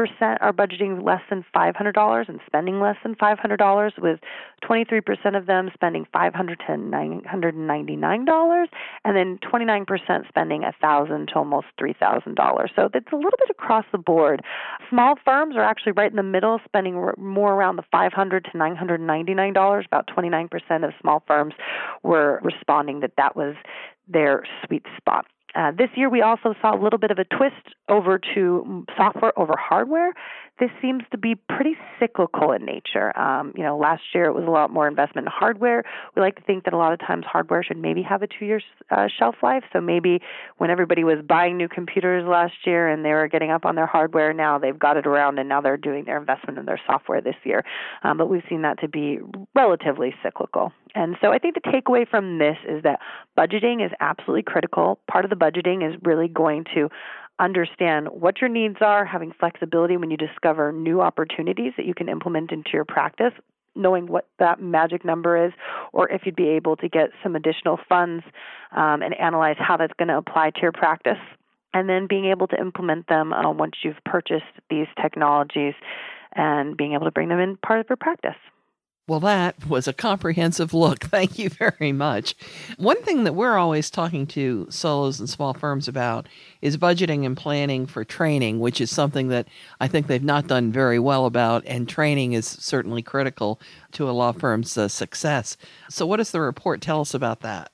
are 0.41 0.53
budgeting 0.53 1.03
less 1.03 1.21
than 1.29 1.43
$500 1.55 2.29
and 2.29 2.39
spending 2.45 2.79
less 2.79 2.95
than 3.03 3.15
$500, 3.15 4.01
with 4.01 4.19
23% 4.63 5.37
of 5.37 5.45
them 5.45 5.69
spending 5.73 6.05
500 6.11 6.59
to 6.59 6.65
$999, 6.73 8.67
and 9.05 9.17
then 9.17 9.39
29% 9.43 10.27
spending 10.27 10.61
1,000 10.61 11.27
to 11.27 11.35
almost 11.35 11.67
$3,000. 11.79 12.67
So 12.75 12.89
that's 12.93 13.11
a 13.11 13.15
little 13.15 13.31
bit 13.39 13.49
across 13.49 13.85
the 13.91 13.97
board. 13.97 14.41
Small 14.89 15.15
firms 15.23 15.55
are 15.55 15.63
actually 15.63 15.93
right 15.93 16.09
in 16.09 16.17
the 16.17 16.23
middle, 16.23 16.59
spending 16.65 17.11
more 17.17 17.53
around 17.53 17.75
the 17.75 17.83
500 17.91 18.36
to 18.39 18.51
$999. 18.51 19.85
About 19.85 20.07
29% 20.07 20.83
of 20.83 20.93
small 21.01 21.23
firms 21.27 21.53
were 22.03 22.39
responding 22.43 22.99
that 23.01 23.13
that 23.17 23.35
was 23.35 23.55
their 24.07 24.43
sweet 24.65 24.85
spot. 24.97 25.25
Uh, 25.55 25.71
this 25.71 25.89
year, 25.95 26.09
we 26.09 26.21
also 26.21 26.53
saw 26.61 26.75
a 26.75 26.79
little 26.79 26.99
bit 26.99 27.09
of 27.09 27.17
a 27.17 27.23
twist 27.23 27.73
over 27.89 28.19
to 28.35 28.85
software 28.95 29.37
over 29.39 29.55
hardware. 29.57 30.13
This 30.59 30.71
seems 30.81 31.03
to 31.11 31.17
be 31.17 31.35
pretty 31.35 31.75
cyclical 31.99 32.51
in 32.51 32.65
nature. 32.65 33.17
Um, 33.17 33.53
you 33.55 33.63
know, 33.63 33.77
last 33.77 34.01
year 34.13 34.25
it 34.25 34.33
was 34.33 34.45
a 34.45 34.49
lot 34.49 34.71
more 34.71 34.87
investment 34.87 35.27
in 35.27 35.31
hardware. 35.31 35.83
We 36.15 36.21
like 36.21 36.35
to 36.37 36.41
think 36.41 36.63
that 36.65 36.73
a 36.73 36.77
lot 36.77 36.93
of 36.93 36.99
times 36.99 37.25
hardware 37.25 37.63
should 37.63 37.77
maybe 37.77 38.01
have 38.01 38.23
a 38.23 38.27
two-year 38.27 38.61
uh, 38.89 39.07
shelf 39.19 39.35
life. 39.43 39.63
So 39.71 39.81
maybe 39.81 40.19
when 40.57 40.69
everybody 40.69 41.03
was 41.03 41.19
buying 41.27 41.57
new 41.57 41.67
computers 41.67 42.25
last 42.27 42.53
year 42.65 42.87
and 42.89 43.05
they 43.05 43.11
were 43.11 43.27
getting 43.27 43.51
up 43.51 43.65
on 43.65 43.75
their 43.75 43.85
hardware, 43.85 44.33
now 44.33 44.57
they've 44.57 44.77
got 44.77 44.97
it 44.97 45.05
around 45.05 45.37
and 45.37 45.47
now 45.47 45.61
they're 45.61 45.77
doing 45.77 46.05
their 46.05 46.17
investment 46.17 46.57
in 46.57 46.65
their 46.65 46.81
software 46.87 47.21
this 47.21 47.35
year. 47.43 47.63
Um, 48.03 48.17
but 48.17 48.27
we've 48.27 48.43
seen 48.49 48.63
that 48.63 48.79
to 48.81 48.87
be 48.87 49.19
relatively 49.53 50.15
cyclical. 50.23 50.71
And 50.95 51.15
so 51.21 51.31
I 51.31 51.37
think 51.37 51.53
the 51.53 51.61
takeaway 51.61 52.07
from 52.07 52.39
this 52.39 52.57
is 52.67 52.81
that 52.83 52.99
budgeting 53.37 53.85
is 53.85 53.91
absolutely 53.99 54.43
critical. 54.43 54.99
Part 55.09 55.25
of 55.25 55.29
the 55.29 55.35
budgeting 55.35 55.87
is 55.87 55.99
really 56.03 56.27
going 56.27 56.65
to 56.73 56.89
understand 57.39 58.07
what 58.09 58.41
your 58.41 58.49
needs 58.49 58.77
are, 58.81 59.05
having 59.05 59.31
flexibility 59.39 59.97
when 59.97 60.11
you 60.11 60.17
discover 60.17 60.71
new 60.71 61.01
opportunities 61.01 61.73
that 61.77 61.85
you 61.85 61.93
can 61.93 62.09
implement 62.09 62.51
into 62.51 62.71
your 62.73 62.85
practice, 62.85 63.33
knowing 63.75 64.07
what 64.07 64.27
that 64.39 64.61
magic 64.61 65.05
number 65.05 65.45
is, 65.45 65.53
or 65.93 66.09
if 66.09 66.21
you'd 66.25 66.35
be 66.35 66.49
able 66.49 66.75
to 66.77 66.89
get 66.89 67.09
some 67.21 67.35
additional 67.35 67.79
funds 67.87 68.23
um, 68.75 69.01
and 69.01 69.13
analyze 69.19 69.55
how 69.59 69.77
that's 69.77 69.93
going 69.97 70.07
to 70.07 70.17
apply 70.17 70.49
to 70.49 70.61
your 70.61 70.71
practice. 70.71 71.19
And 71.73 71.87
then 71.87 72.07
being 72.07 72.25
able 72.25 72.47
to 72.47 72.59
implement 72.59 73.07
them 73.07 73.33
uh, 73.33 73.51
once 73.51 73.75
you've 73.83 74.03
purchased 74.05 74.45
these 74.69 74.87
technologies 74.99 75.75
and 76.33 76.75
being 76.75 76.93
able 76.93 77.05
to 77.05 77.11
bring 77.11 77.29
them 77.29 77.39
in 77.39 77.57
part 77.57 77.79
of 77.79 77.85
your 77.89 77.97
practice. 77.97 78.35
Well, 79.07 79.21
that 79.21 79.69
was 79.69 79.87
a 79.87 79.93
comprehensive 79.93 80.73
look. 80.73 80.99
Thank 81.05 81.39
you 81.39 81.49
very 81.49 81.93
much. 81.93 82.35
One 82.75 83.01
thing 83.03 83.23
that 83.23 83.35
we're 83.35 83.55
always 83.55 83.89
talking 83.89 84.27
to 84.27 84.67
solos 84.69 85.21
and 85.21 85.29
small 85.29 85.53
firms 85.53 85.87
about 85.87 86.27
is 86.61 86.75
budgeting 86.75 87.25
and 87.25 87.37
planning 87.37 87.85
for 87.85 88.03
training, 88.03 88.59
which 88.59 88.81
is 88.81 88.91
something 88.91 89.29
that 89.29 89.47
I 89.79 89.87
think 89.87 90.07
they've 90.07 90.21
not 90.21 90.47
done 90.47 90.73
very 90.73 90.99
well 90.99 91.25
about, 91.25 91.63
and 91.65 91.87
training 91.87 92.33
is 92.33 92.45
certainly 92.45 93.01
critical 93.01 93.61
to 93.93 94.09
a 94.09 94.11
law 94.11 94.33
firm's 94.33 94.77
uh, 94.77 94.89
success. 94.89 95.55
So, 95.89 96.05
what 96.05 96.17
does 96.17 96.31
the 96.31 96.41
report 96.41 96.81
tell 96.81 96.99
us 96.99 97.13
about 97.13 97.39
that? 97.41 97.71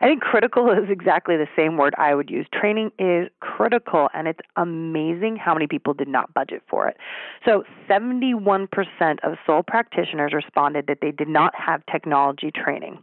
I 0.00 0.06
think 0.06 0.22
critical 0.22 0.70
is 0.70 0.88
exactly 0.88 1.36
the 1.36 1.48
same 1.56 1.76
word 1.76 1.94
I 1.98 2.14
would 2.14 2.30
use. 2.30 2.46
Training 2.52 2.90
is 2.98 3.28
critical, 3.60 4.08
and 4.14 4.26
it's 4.26 4.40
amazing 4.56 5.36
how 5.36 5.52
many 5.52 5.66
people 5.66 5.92
did 5.92 6.08
not 6.08 6.32
budget 6.32 6.62
for 6.70 6.88
it. 6.88 6.96
So, 7.44 7.64
71% 7.90 8.68
of 9.22 9.36
sole 9.46 9.62
practitioners 9.62 10.32
responded 10.32 10.86
that 10.86 10.98
they 11.02 11.10
did 11.10 11.28
not 11.28 11.54
have 11.54 11.84
technology 11.92 12.50
training. 12.50 13.02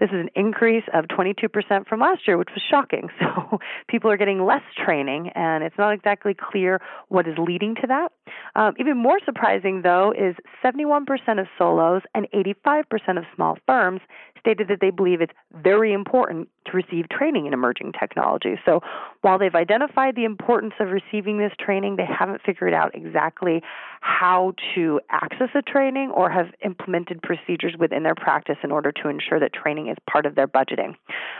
This 0.00 0.08
is 0.08 0.14
an 0.14 0.30
increase 0.34 0.84
of 0.94 1.06
22% 1.08 1.86
from 1.86 2.00
last 2.00 2.26
year, 2.26 2.38
which 2.38 2.48
was 2.54 2.62
shocking. 2.68 3.08
So, 3.28 3.58
people 3.88 4.10
are 4.10 4.16
getting 4.16 4.44
less 4.46 4.62
training, 4.84 5.30
and 5.34 5.62
it's 5.62 5.76
not 5.76 5.92
exactly 5.92 6.34
clear 6.34 6.80
what 7.08 7.28
is 7.28 7.34
leading 7.36 7.74
to 7.76 7.86
that. 7.88 8.12
Um, 8.54 8.74
even 8.78 8.96
more 8.96 9.18
surprising, 9.24 9.82
though, 9.82 10.14
is 10.16 10.34
71% 10.64 11.04
of 11.38 11.46
solos 11.58 12.02
and 12.14 12.26
85% 12.32 13.18
of 13.18 13.24
small 13.34 13.58
firms 13.66 14.00
stated 14.38 14.68
that 14.68 14.78
they 14.80 14.90
believe 14.90 15.20
it's 15.20 15.32
very 15.62 15.92
important 15.92 16.48
to 16.66 16.72
receive 16.76 17.08
training 17.08 17.46
in 17.46 17.52
emerging 17.52 17.92
technology. 17.98 18.54
So 18.64 18.80
while 19.20 19.38
they've 19.38 19.54
identified 19.54 19.97
the 20.14 20.24
importance 20.24 20.74
of 20.78 20.88
receiving 20.88 21.38
this 21.38 21.52
training, 21.58 21.96
they 21.96 22.06
haven't 22.06 22.40
figured 22.46 22.72
out 22.72 22.94
exactly 22.94 23.62
how 24.00 24.54
to 24.74 25.00
access 25.10 25.48
the 25.52 25.62
training 25.62 26.10
or 26.10 26.30
have 26.30 26.46
implemented 26.64 27.20
procedures 27.22 27.74
within 27.78 28.04
their 28.04 28.14
practice 28.14 28.56
in 28.62 28.70
order 28.70 28.92
to 28.92 29.08
ensure 29.08 29.40
that 29.40 29.52
training 29.52 29.88
is 29.88 29.96
part 30.08 30.24
of 30.24 30.36
their 30.36 30.46
budgeting. 30.46 30.94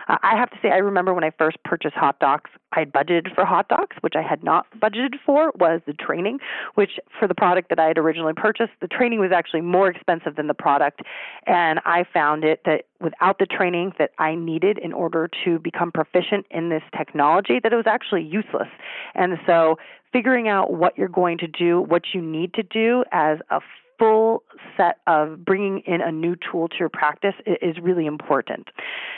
Uh, 0.09 0.17
I 0.23 0.37
have 0.37 0.51
to 0.51 0.57
say, 0.61 0.71
I 0.71 0.79
remember 0.79 1.15
when 1.15 1.25
I 1.25 1.31
first 1.39 1.57
purchased 1.65 1.95
HotDocs, 1.95 2.51
I 2.73 2.81
had 2.81 2.93
budgeted 2.93 3.35
for 3.35 3.45
HotDocs, 3.45 4.03
which 4.03 4.15
I 4.17 4.23
had 4.23 4.43
not 4.43 4.67
budgeted 4.79 5.15
for 5.25 5.53
was 5.59 5.81
the 5.87 5.95
training, 5.95 6.41
which 6.75 6.99
for 7.19 7.29
the 7.29 7.35
product 7.35 7.69
that 7.71 7.79
I 7.79 7.87
had 7.87 7.97
originally 7.97 8.35
purchased, 8.35 8.73
the 8.81 8.89
training 8.89 9.21
was 9.21 9.31
actually 9.33 9.63
more 9.63 9.89
expensive 9.89 10.35
than 10.37 10.49
the 10.49 10.55
product. 10.55 11.01
And 11.47 11.81
I 11.85 12.05
found 12.13 12.45
it 12.45 12.63
that 12.65 12.85
without 13.01 13.39
the 13.39 13.47
training 13.47 13.93
that 13.99 14.11
I 14.19 14.35
needed 14.35 14.79
in 14.79 14.93
order 14.93 15.29
to 15.45 15.59
become 15.59 15.93
proficient 15.93 16.47
in 16.51 16.69
this 16.69 16.83
technology, 16.97 17.61
that 17.63 17.73
it 17.73 17.77
was 17.77 17.87
actually 17.87 18.23
useless. 18.23 18.69
And 19.15 19.39
so 19.47 19.77
figuring 20.13 20.49
out 20.49 20.73
what 20.73 20.97
you're 20.99 21.09
going 21.09 21.39
to 21.39 21.47
do, 21.47 21.81
what 21.81 22.03
you 22.13 22.23
need 22.23 22.55
to 22.55 22.63
do 22.63 23.05
as 23.13 23.39
a 23.51 23.61
full 23.99 24.45
set 24.77 24.99
of 25.07 25.45
bringing 25.45 25.81
in 25.81 26.01
a 26.01 26.13
new 26.13 26.37
tool 26.37 26.69
to 26.69 26.75
your 26.79 26.89
practice 26.89 27.35
is 27.47 27.77
really 27.83 28.07
important. 28.07 28.69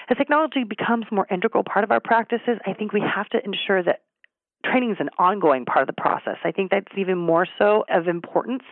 As 0.08 0.16
technology 0.16 0.64
becomes 0.64 1.04
more 1.12 1.26
integral 1.30 1.64
part 1.64 1.84
of 1.84 1.90
our 1.90 2.00
practices, 2.00 2.58
I 2.66 2.72
think 2.72 2.92
we 2.92 3.02
have 3.02 3.28
to 3.28 3.44
ensure 3.44 3.82
that 3.82 4.00
training 4.64 4.90
is 4.90 4.96
an 5.00 5.08
ongoing 5.18 5.64
part 5.64 5.82
of 5.82 5.86
the 5.86 6.00
process. 6.00 6.36
I 6.44 6.52
think 6.52 6.70
that's 6.70 6.86
even 6.96 7.18
more 7.18 7.46
so 7.58 7.84
of 7.88 8.08
importance 8.08 8.62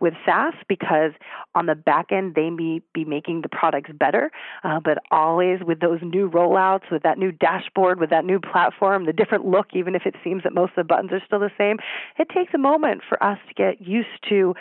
with 0.00 0.14
SaaS 0.24 0.54
because 0.68 1.12
on 1.54 1.66
the 1.66 1.74
back 1.74 2.10
end 2.10 2.34
they 2.34 2.50
may 2.50 2.80
be 2.92 3.04
making 3.04 3.42
the 3.42 3.48
products 3.48 3.90
better, 3.92 4.30
uh, 4.64 4.80
but 4.80 4.98
always 5.10 5.60
with 5.64 5.80
those 5.80 6.00
new 6.02 6.28
rollouts, 6.30 6.90
with 6.90 7.02
that 7.02 7.18
new 7.18 7.32
dashboard, 7.32 8.00
with 8.00 8.10
that 8.10 8.24
new 8.24 8.40
platform, 8.40 9.06
the 9.06 9.12
different 9.12 9.46
look, 9.46 9.68
even 9.72 9.94
if 9.94 10.02
it 10.04 10.14
seems 10.24 10.42
that 10.42 10.52
most 10.52 10.70
of 10.70 10.76
the 10.76 10.84
buttons 10.84 11.12
are 11.12 11.22
still 11.24 11.40
the 11.40 11.50
same, 11.56 11.76
it 12.18 12.28
takes 12.28 12.52
a 12.54 12.58
moment 12.58 13.02
for 13.08 13.22
us 13.22 13.38
to 13.48 13.54
get 13.54 13.80
used 13.80 14.08
to 14.28 14.54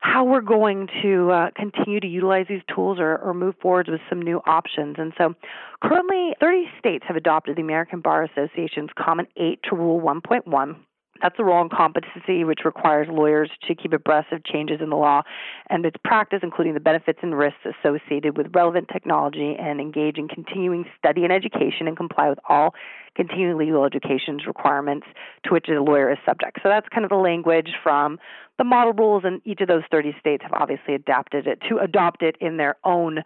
how 0.00 0.24
we're 0.24 0.40
going 0.40 0.88
to 1.02 1.30
uh, 1.30 1.50
continue 1.54 2.00
to 2.00 2.06
utilize 2.06 2.46
these 2.48 2.62
tools 2.74 2.98
or, 2.98 3.18
or 3.18 3.34
move 3.34 3.54
forward 3.60 3.88
with 3.88 4.00
some 4.08 4.20
new 4.20 4.40
options. 4.46 4.96
And 4.98 5.12
so 5.16 5.34
currently, 5.82 6.34
30 6.40 6.64
states 6.78 7.04
have 7.06 7.16
adopted 7.16 7.56
the 7.56 7.62
American 7.62 8.00
Bar 8.00 8.24
Association's 8.24 8.90
Comment 8.98 9.28
8 9.36 9.60
to 9.68 9.76
Rule 9.76 10.00
1.1. 10.00 10.76
That's 11.22 11.36
a 11.38 11.44
role 11.44 11.62
in 11.62 11.68
competency 11.68 12.44
which 12.44 12.60
requires 12.64 13.08
lawyers 13.10 13.50
to 13.68 13.74
keep 13.74 13.92
abreast 13.92 14.32
of 14.32 14.44
changes 14.44 14.80
in 14.80 14.90
the 14.90 14.96
law 14.96 15.22
and 15.68 15.84
its 15.84 15.96
practice, 16.04 16.40
including 16.42 16.74
the 16.74 16.80
benefits 16.80 17.18
and 17.22 17.36
risks 17.36 17.60
associated 17.64 18.36
with 18.36 18.48
relevant 18.54 18.88
technology, 18.92 19.56
and 19.58 19.80
engage 19.80 20.18
in 20.18 20.28
continuing 20.28 20.84
study 20.98 21.24
and 21.24 21.32
education 21.32 21.86
and 21.86 21.96
comply 21.96 22.28
with 22.28 22.38
all 22.48 22.74
continuing 23.14 23.58
legal 23.58 23.84
education's 23.84 24.46
requirements 24.46 25.06
to 25.44 25.52
which 25.52 25.68
a 25.68 25.82
lawyer 25.82 26.10
is 26.10 26.18
subject. 26.24 26.60
So 26.62 26.68
that's 26.68 26.88
kind 26.88 27.04
of 27.04 27.10
the 27.10 27.16
language 27.16 27.70
from 27.82 28.18
the 28.58 28.64
model 28.64 28.92
rules, 28.92 29.22
and 29.24 29.40
each 29.44 29.60
of 29.60 29.68
those 29.68 29.82
30 29.90 30.14
states 30.20 30.42
have 30.42 30.52
obviously 30.52 30.94
adapted 30.94 31.46
it 31.46 31.60
to 31.68 31.78
adopt 31.78 32.22
it 32.22 32.36
in 32.40 32.56
their 32.56 32.76
own 32.84 33.22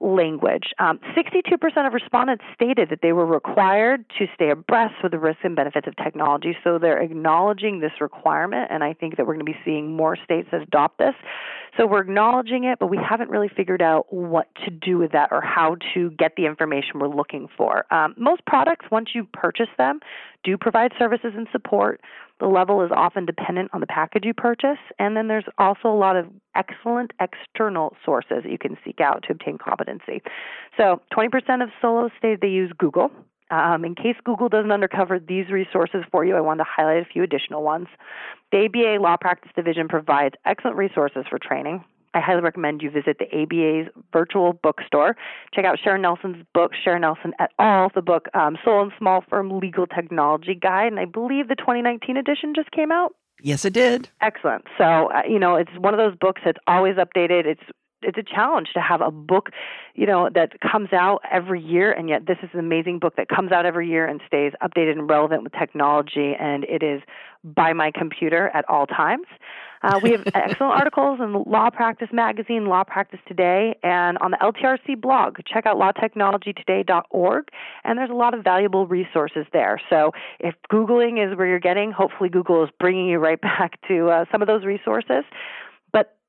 language. 0.00 0.64
Um, 0.78 1.00
62% 1.16 1.86
of 1.86 1.92
respondents 1.94 2.44
stated 2.54 2.90
that 2.90 2.98
they 3.02 3.12
were 3.12 3.26
required 3.26 4.04
to 4.18 4.26
stay 4.34 4.50
abreast 4.50 4.94
with 5.02 5.12
the 5.12 5.18
risks 5.18 5.40
and 5.44 5.56
benefits 5.56 5.86
of 5.86 5.96
technology. 5.96 6.56
So 6.62 6.78
they're 6.78 7.00
acknowledging 7.00 7.80
this 7.80 7.92
requirement, 8.00 8.68
and 8.70 8.84
I 8.84 8.92
think 8.92 9.16
that 9.16 9.26
we're 9.26 9.34
going 9.34 9.46
to 9.46 9.52
be 9.52 9.58
seeing 9.64 9.96
more 9.96 10.16
states 10.22 10.48
adopt 10.52 10.98
this. 10.98 11.14
So 11.78 11.86
we're 11.86 12.00
acknowledging 12.00 12.64
it, 12.64 12.78
but 12.78 12.88
we 12.88 12.98
haven't 12.98 13.30
really 13.30 13.50
figured 13.54 13.82
out 13.82 14.12
what 14.12 14.48
to 14.64 14.70
do 14.70 14.98
with 14.98 15.12
that 15.12 15.28
or 15.30 15.40
how 15.40 15.76
to 15.94 16.10
get 16.10 16.32
the 16.36 16.46
information 16.46 16.98
we're 16.98 17.08
looking 17.08 17.48
for. 17.56 17.92
Um, 17.92 18.14
most 18.18 18.44
products, 18.46 18.86
once 18.90 19.10
you 19.14 19.26
purchase 19.32 19.68
them, 19.76 20.00
do 20.46 20.56
provide 20.56 20.92
services 20.98 21.32
and 21.36 21.48
support. 21.50 22.00
The 22.38 22.46
level 22.46 22.84
is 22.84 22.90
often 22.94 23.26
dependent 23.26 23.70
on 23.72 23.80
the 23.80 23.86
package 23.86 24.24
you 24.24 24.32
purchase, 24.32 24.78
and 24.98 25.16
then 25.16 25.26
there's 25.26 25.44
also 25.58 25.88
a 25.88 25.98
lot 25.98 26.16
of 26.16 26.26
excellent 26.54 27.10
external 27.20 27.96
sources 28.04 28.44
that 28.44 28.50
you 28.50 28.58
can 28.58 28.78
seek 28.84 29.00
out 29.00 29.24
to 29.24 29.32
obtain 29.32 29.58
competency. 29.58 30.22
So 30.76 31.00
20% 31.12 31.62
of 31.62 31.70
solos 31.82 32.12
say 32.22 32.36
they 32.40 32.48
use 32.48 32.70
Google. 32.78 33.10
Um, 33.50 33.84
in 33.84 33.94
case 33.94 34.16
Google 34.24 34.48
doesn't 34.48 34.72
undercover 34.72 35.18
these 35.18 35.48
resources 35.50 36.04
for 36.10 36.24
you, 36.24 36.36
I 36.36 36.40
wanted 36.40 36.64
to 36.64 36.70
highlight 36.70 37.02
a 37.02 37.04
few 37.04 37.22
additional 37.22 37.62
ones. 37.62 37.88
The 38.52 38.66
ABA 38.66 39.02
Law 39.02 39.16
Practice 39.16 39.52
Division 39.54 39.88
provides 39.88 40.34
excellent 40.44 40.76
resources 40.76 41.24
for 41.28 41.38
training. 41.38 41.84
I 42.16 42.20
highly 42.20 42.40
recommend 42.40 42.80
you 42.80 42.90
visit 42.90 43.18
the 43.18 43.26
ABA's 43.26 43.92
virtual 44.10 44.54
bookstore. 44.54 45.16
Check 45.54 45.66
out 45.66 45.78
Sharon 45.82 46.00
Nelson's 46.00 46.42
book, 46.54 46.72
Sharon 46.82 47.02
Nelson 47.02 47.32
et 47.38 47.50
al., 47.58 47.90
the 47.94 48.00
book 48.00 48.26
um, 48.32 48.56
Sole 48.64 48.82
and 48.82 48.92
Small 48.98 49.22
Firm 49.28 49.58
Legal 49.58 49.86
Technology 49.86 50.54
Guide, 50.54 50.86
and 50.86 50.98
I 50.98 51.04
believe 51.04 51.48
the 51.48 51.56
2019 51.56 52.16
edition 52.16 52.54
just 52.56 52.70
came 52.70 52.90
out. 52.90 53.14
Yes, 53.42 53.66
it 53.66 53.74
did. 53.74 54.08
Excellent. 54.22 54.64
So, 54.78 55.10
uh, 55.12 55.22
you 55.28 55.38
know, 55.38 55.56
it's 55.56 55.70
one 55.78 55.92
of 55.92 55.98
those 55.98 56.16
books 56.18 56.40
that's 56.42 56.58
always 56.66 56.94
updated. 56.96 57.44
It's 57.44 57.62
it's 58.02 58.18
a 58.18 58.22
challenge 58.22 58.68
to 58.74 58.80
have 58.80 59.00
a 59.00 59.10
book, 59.10 59.50
you 59.94 60.06
know, 60.06 60.28
that 60.32 60.52
comes 60.60 60.92
out 60.92 61.20
every 61.30 61.60
year, 61.60 61.92
and 61.92 62.08
yet 62.08 62.26
this 62.26 62.36
is 62.42 62.50
an 62.52 62.60
amazing 62.60 62.98
book 62.98 63.16
that 63.16 63.28
comes 63.28 63.52
out 63.52 63.66
every 63.66 63.88
year 63.88 64.06
and 64.06 64.20
stays 64.26 64.52
updated 64.62 64.92
and 64.92 65.10
relevant 65.10 65.42
with 65.42 65.52
technology, 65.52 66.34
and 66.38 66.64
it 66.64 66.82
is 66.82 67.02
by 67.42 67.72
my 67.72 67.90
computer 67.90 68.50
at 68.54 68.64
all 68.68 68.86
times. 68.86 69.26
Uh, 69.82 70.00
we 70.02 70.12
have 70.12 70.22
excellent 70.34 70.60
articles 70.72 71.20
in 71.20 71.32
Law 71.46 71.70
Practice 71.70 72.08
Magazine, 72.12 72.66
Law 72.66 72.84
Practice 72.84 73.20
Today, 73.26 73.76
and 73.82 74.18
on 74.18 74.30
the 74.30 74.38
LTRC 74.38 75.00
blog. 75.00 75.38
Check 75.46 75.66
out 75.66 75.76
lawtechnologytoday.org, 75.76 77.48
and 77.84 77.98
there's 77.98 78.10
a 78.10 78.14
lot 78.14 78.34
of 78.34 78.44
valuable 78.44 78.86
resources 78.86 79.46
there. 79.52 79.80
So 79.90 80.12
if 80.40 80.54
Googling 80.72 81.24
is 81.24 81.36
where 81.36 81.46
you're 81.46 81.58
getting, 81.58 81.92
hopefully 81.92 82.28
Google 82.28 82.64
is 82.64 82.70
bringing 82.78 83.06
you 83.06 83.18
right 83.18 83.40
back 83.46 83.78
to 83.88 84.08
uh, 84.08 84.24
some 84.30 84.42
of 84.42 84.48
those 84.48 84.64
resources. 84.64 85.24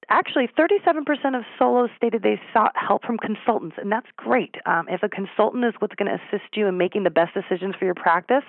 Actually 0.10 0.48
37% 0.58 1.04
of 1.38 1.44
solos 1.60 1.90
stated 1.98 2.24
they 2.24 2.40
sought 2.54 2.72
help 2.76 3.04
from 3.04 3.18
consultants, 3.18 3.76
and 3.78 3.92
that's 3.92 4.08
great. 4.16 4.56
Um, 4.66 4.86
if 4.90 5.04
a 5.04 5.10
consultant 5.10 5.66
is 5.66 5.74
what's 5.80 5.96
going 5.96 6.10
to 6.10 6.16
assist 6.16 6.56
you 6.56 6.68
in 6.68 6.78
making 6.78 7.04
the 7.04 7.10
best 7.10 7.34
decisions 7.34 7.76
for 7.78 7.84
your 7.84 7.94
practice, 7.94 8.44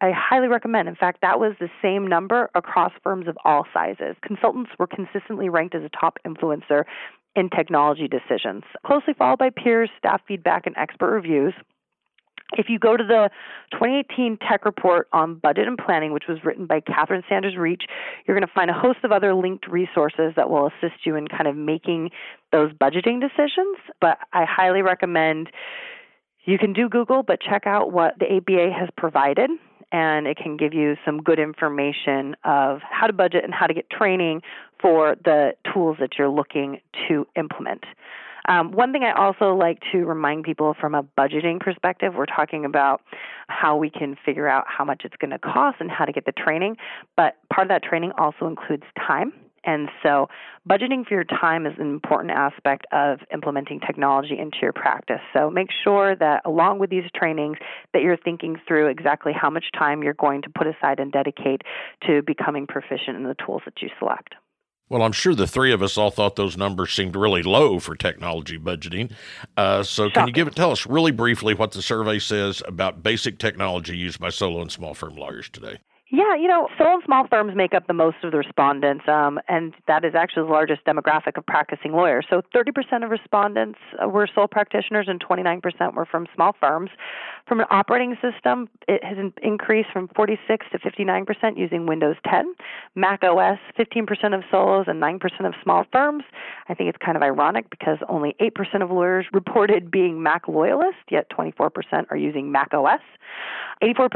I 0.00 0.10
highly 0.16 0.48
recommend. 0.48 0.88
In 0.88 0.96
fact, 0.96 1.20
that 1.20 1.38
was 1.38 1.52
the 1.60 1.68
same 1.82 2.06
number 2.06 2.48
across 2.54 2.92
firms 3.02 3.28
of 3.28 3.36
all 3.44 3.66
sizes. 3.74 4.16
Consultants 4.22 4.70
were 4.78 4.86
consistently 4.86 5.50
ranked 5.50 5.74
as 5.74 5.82
a 5.82 5.90
top 5.90 6.18
influencer 6.26 6.84
in 7.36 7.50
technology 7.50 8.08
decisions, 8.08 8.62
closely 8.86 9.12
followed 9.12 9.38
by 9.38 9.50
peers, 9.50 9.90
staff 9.98 10.22
feedback, 10.26 10.66
and 10.66 10.76
expert 10.78 11.10
reviews. 11.10 11.54
If 12.58 12.66
you 12.68 12.78
go 12.78 12.96
to 12.96 13.04
the 13.04 13.30
2018 13.72 14.38
Tech 14.38 14.64
Report 14.64 15.08
on 15.12 15.36
Budget 15.36 15.66
and 15.66 15.78
Planning, 15.78 16.12
which 16.12 16.24
was 16.28 16.38
written 16.44 16.66
by 16.66 16.80
Catherine 16.80 17.22
Sanders 17.28 17.56
Reach, 17.56 17.84
you're 18.26 18.36
going 18.36 18.46
to 18.46 18.52
find 18.52 18.70
a 18.70 18.74
host 18.74 18.98
of 19.04 19.12
other 19.12 19.34
linked 19.34 19.68
resources 19.68 20.32
that 20.36 20.50
will 20.50 20.66
assist 20.66 21.04
you 21.04 21.16
in 21.16 21.28
kind 21.28 21.46
of 21.46 21.56
making 21.56 22.10
those 22.50 22.72
budgeting 22.72 23.20
decisions. 23.20 23.78
But 24.00 24.18
I 24.32 24.44
highly 24.44 24.82
recommend 24.82 25.50
you 26.44 26.58
can 26.58 26.72
do 26.72 26.88
Google, 26.88 27.22
but 27.22 27.40
check 27.40 27.66
out 27.66 27.92
what 27.92 28.18
the 28.18 28.26
ABA 28.26 28.72
has 28.78 28.88
provided 28.96 29.50
and 29.92 30.26
it 30.26 30.38
can 30.38 30.56
give 30.56 30.72
you 30.72 30.96
some 31.04 31.22
good 31.22 31.38
information 31.38 32.34
of 32.44 32.80
how 32.82 33.06
to 33.06 33.12
budget 33.12 33.44
and 33.44 33.52
how 33.52 33.66
to 33.66 33.74
get 33.74 33.88
training 33.90 34.40
for 34.80 35.16
the 35.22 35.52
tools 35.72 35.98
that 36.00 36.18
you're 36.18 36.30
looking 36.30 36.80
to 37.08 37.26
implement. 37.36 37.84
Um, 38.48 38.72
one 38.72 38.92
thing 38.92 39.04
I 39.04 39.12
also 39.12 39.54
like 39.54 39.78
to 39.92 40.04
remind 40.04 40.44
people 40.44 40.74
from 40.80 40.94
a 40.94 41.02
budgeting 41.02 41.60
perspective, 41.60 42.14
we're 42.16 42.26
talking 42.26 42.64
about 42.64 43.02
how 43.48 43.76
we 43.76 43.90
can 43.90 44.16
figure 44.24 44.48
out 44.48 44.64
how 44.66 44.84
much 44.84 45.02
it's 45.04 45.16
going 45.16 45.30
to 45.30 45.38
cost 45.38 45.76
and 45.80 45.90
how 45.90 46.04
to 46.04 46.12
get 46.12 46.26
the 46.26 46.32
training, 46.32 46.76
but 47.16 47.36
part 47.52 47.66
of 47.66 47.68
that 47.68 47.82
training 47.82 48.12
also 48.18 48.46
includes 48.46 48.84
time. 48.96 49.32
And 49.64 49.90
so, 50.02 50.28
budgeting 50.68 51.06
for 51.06 51.14
your 51.14 51.24
time 51.24 51.66
is 51.66 51.74
an 51.78 51.86
important 51.86 52.32
aspect 52.32 52.84
of 52.90 53.20
implementing 53.32 53.78
technology 53.78 54.36
into 54.36 54.56
your 54.60 54.72
practice. 54.72 55.20
So, 55.32 55.50
make 55.50 55.68
sure 55.84 56.16
that 56.16 56.42
along 56.44 56.80
with 56.80 56.90
these 56.90 57.04
trainings 57.14 57.58
that 57.92 58.02
you're 58.02 58.16
thinking 58.16 58.56
through 58.66 58.88
exactly 58.88 59.32
how 59.32 59.50
much 59.50 59.66
time 59.78 60.02
you're 60.02 60.14
going 60.14 60.42
to 60.42 60.50
put 60.50 60.66
aside 60.66 60.98
and 60.98 61.12
dedicate 61.12 61.62
to 62.08 62.22
becoming 62.22 62.66
proficient 62.66 63.16
in 63.16 63.22
the 63.22 63.36
tools 63.46 63.62
that 63.64 63.80
you 63.80 63.88
select. 64.00 64.34
Well, 64.88 65.02
I'm 65.02 65.12
sure 65.12 65.34
the 65.34 65.46
three 65.46 65.72
of 65.72 65.82
us 65.82 65.96
all 65.96 66.10
thought 66.10 66.36
those 66.36 66.56
numbers 66.56 66.92
seemed 66.92 67.16
really 67.16 67.42
low 67.42 67.78
for 67.80 67.96
technology 67.96 68.58
budgeting. 68.58 69.12
Uh, 69.56 69.82
so, 69.82 70.08
Shocking. 70.08 70.12
can 70.12 70.26
you 70.28 70.34
give 70.34 70.48
it? 70.48 70.54
Tell 70.54 70.70
us 70.70 70.86
really 70.86 71.12
briefly 71.12 71.54
what 71.54 71.72
the 71.72 71.80
survey 71.80 72.18
says 72.18 72.62
about 72.66 73.02
basic 73.02 73.38
technology 73.38 73.96
used 73.96 74.20
by 74.20 74.28
solo 74.28 74.60
and 74.60 74.70
small 74.70 74.92
firm 74.92 75.16
lawyers 75.16 75.48
today. 75.48 75.78
Yeah, 76.14 76.36
you 76.36 76.46
know, 76.46 76.68
sole 76.76 76.96
and 76.96 77.02
small 77.06 77.26
firms 77.26 77.56
make 77.56 77.72
up 77.72 77.86
the 77.86 77.94
most 77.94 78.18
of 78.22 78.32
the 78.32 78.36
respondents, 78.36 79.02
um, 79.08 79.40
and 79.48 79.72
that 79.88 80.04
is 80.04 80.14
actually 80.14 80.42
the 80.42 80.52
largest 80.52 80.84
demographic 80.84 81.38
of 81.38 81.46
practicing 81.46 81.92
lawyers. 81.92 82.26
So 82.28 82.42
30% 82.54 83.02
of 83.02 83.10
respondents 83.10 83.78
were 84.04 84.28
sole 84.34 84.46
practitioners, 84.46 85.06
and 85.08 85.18
29% 85.24 85.94
were 85.94 86.04
from 86.04 86.26
small 86.34 86.54
firms. 86.60 86.90
From 87.48 87.60
an 87.60 87.66
operating 87.70 88.18
system, 88.20 88.68
it 88.86 89.02
has 89.02 89.16
increased 89.42 89.88
from 89.90 90.08
46 90.14 90.66
to 90.72 90.78
59% 90.78 91.56
using 91.56 91.86
Windows 91.86 92.16
10, 92.30 92.56
Mac 92.94 93.24
OS, 93.24 93.58
15% 93.78 94.34
of 94.34 94.42
solos, 94.50 94.84
and 94.88 95.02
9% 95.02 95.46
of 95.46 95.54
small 95.62 95.86
firms. 95.90 96.24
I 96.72 96.74
think 96.74 96.88
it's 96.88 97.04
kind 97.04 97.18
of 97.18 97.22
ironic 97.22 97.68
because 97.68 97.98
only 98.08 98.34
8% 98.40 98.82
of 98.82 98.90
lawyers 98.90 99.26
reported 99.34 99.90
being 99.90 100.22
Mac 100.22 100.48
loyalists, 100.48 101.02
yet 101.10 101.28
24% 101.30 101.70
are 102.10 102.16
using 102.16 102.50
Mac 102.50 102.72
OS. 102.72 103.00
84% 103.82 104.08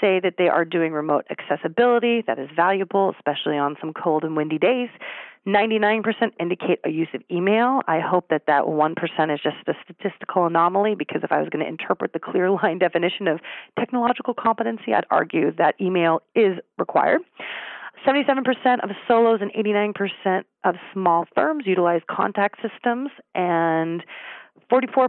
say 0.00 0.18
that 0.20 0.34
they 0.38 0.48
are 0.48 0.64
doing 0.64 0.92
remote 0.92 1.26
accessibility. 1.28 2.22
That 2.26 2.38
is 2.38 2.48
valuable, 2.56 3.12
especially 3.14 3.58
on 3.58 3.76
some 3.78 3.92
cold 3.92 4.24
and 4.24 4.36
windy 4.36 4.56
days. 4.56 4.88
99% 5.46 6.02
indicate 6.40 6.80
a 6.84 6.88
use 6.88 7.08
of 7.12 7.22
email. 7.30 7.80
I 7.86 8.00
hope 8.00 8.28
that 8.30 8.44
that 8.46 8.64
1% 8.64 9.34
is 9.34 9.40
just 9.42 9.56
a 9.66 9.74
statistical 9.84 10.46
anomaly 10.46 10.94
because 10.94 11.22
if 11.22 11.30
I 11.30 11.40
was 11.40 11.50
going 11.50 11.64
to 11.64 11.68
interpret 11.68 12.14
the 12.14 12.18
clear 12.18 12.50
line 12.50 12.78
definition 12.78 13.28
of 13.28 13.40
technological 13.78 14.32
competency, 14.32 14.94
I'd 14.94 15.06
argue 15.10 15.52
that 15.56 15.74
email 15.78 16.22
is 16.34 16.58
required. 16.78 17.20
77% 18.06 18.84
of 18.84 18.90
solos 19.06 19.40
and 19.40 19.52
89% 19.52 20.44
of 20.64 20.74
small 20.92 21.26
firms 21.34 21.64
utilize 21.66 22.02
contact 22.10 22.60
systems, 22.62 23.10
and 23.34 24.04
44% 24.70 25.08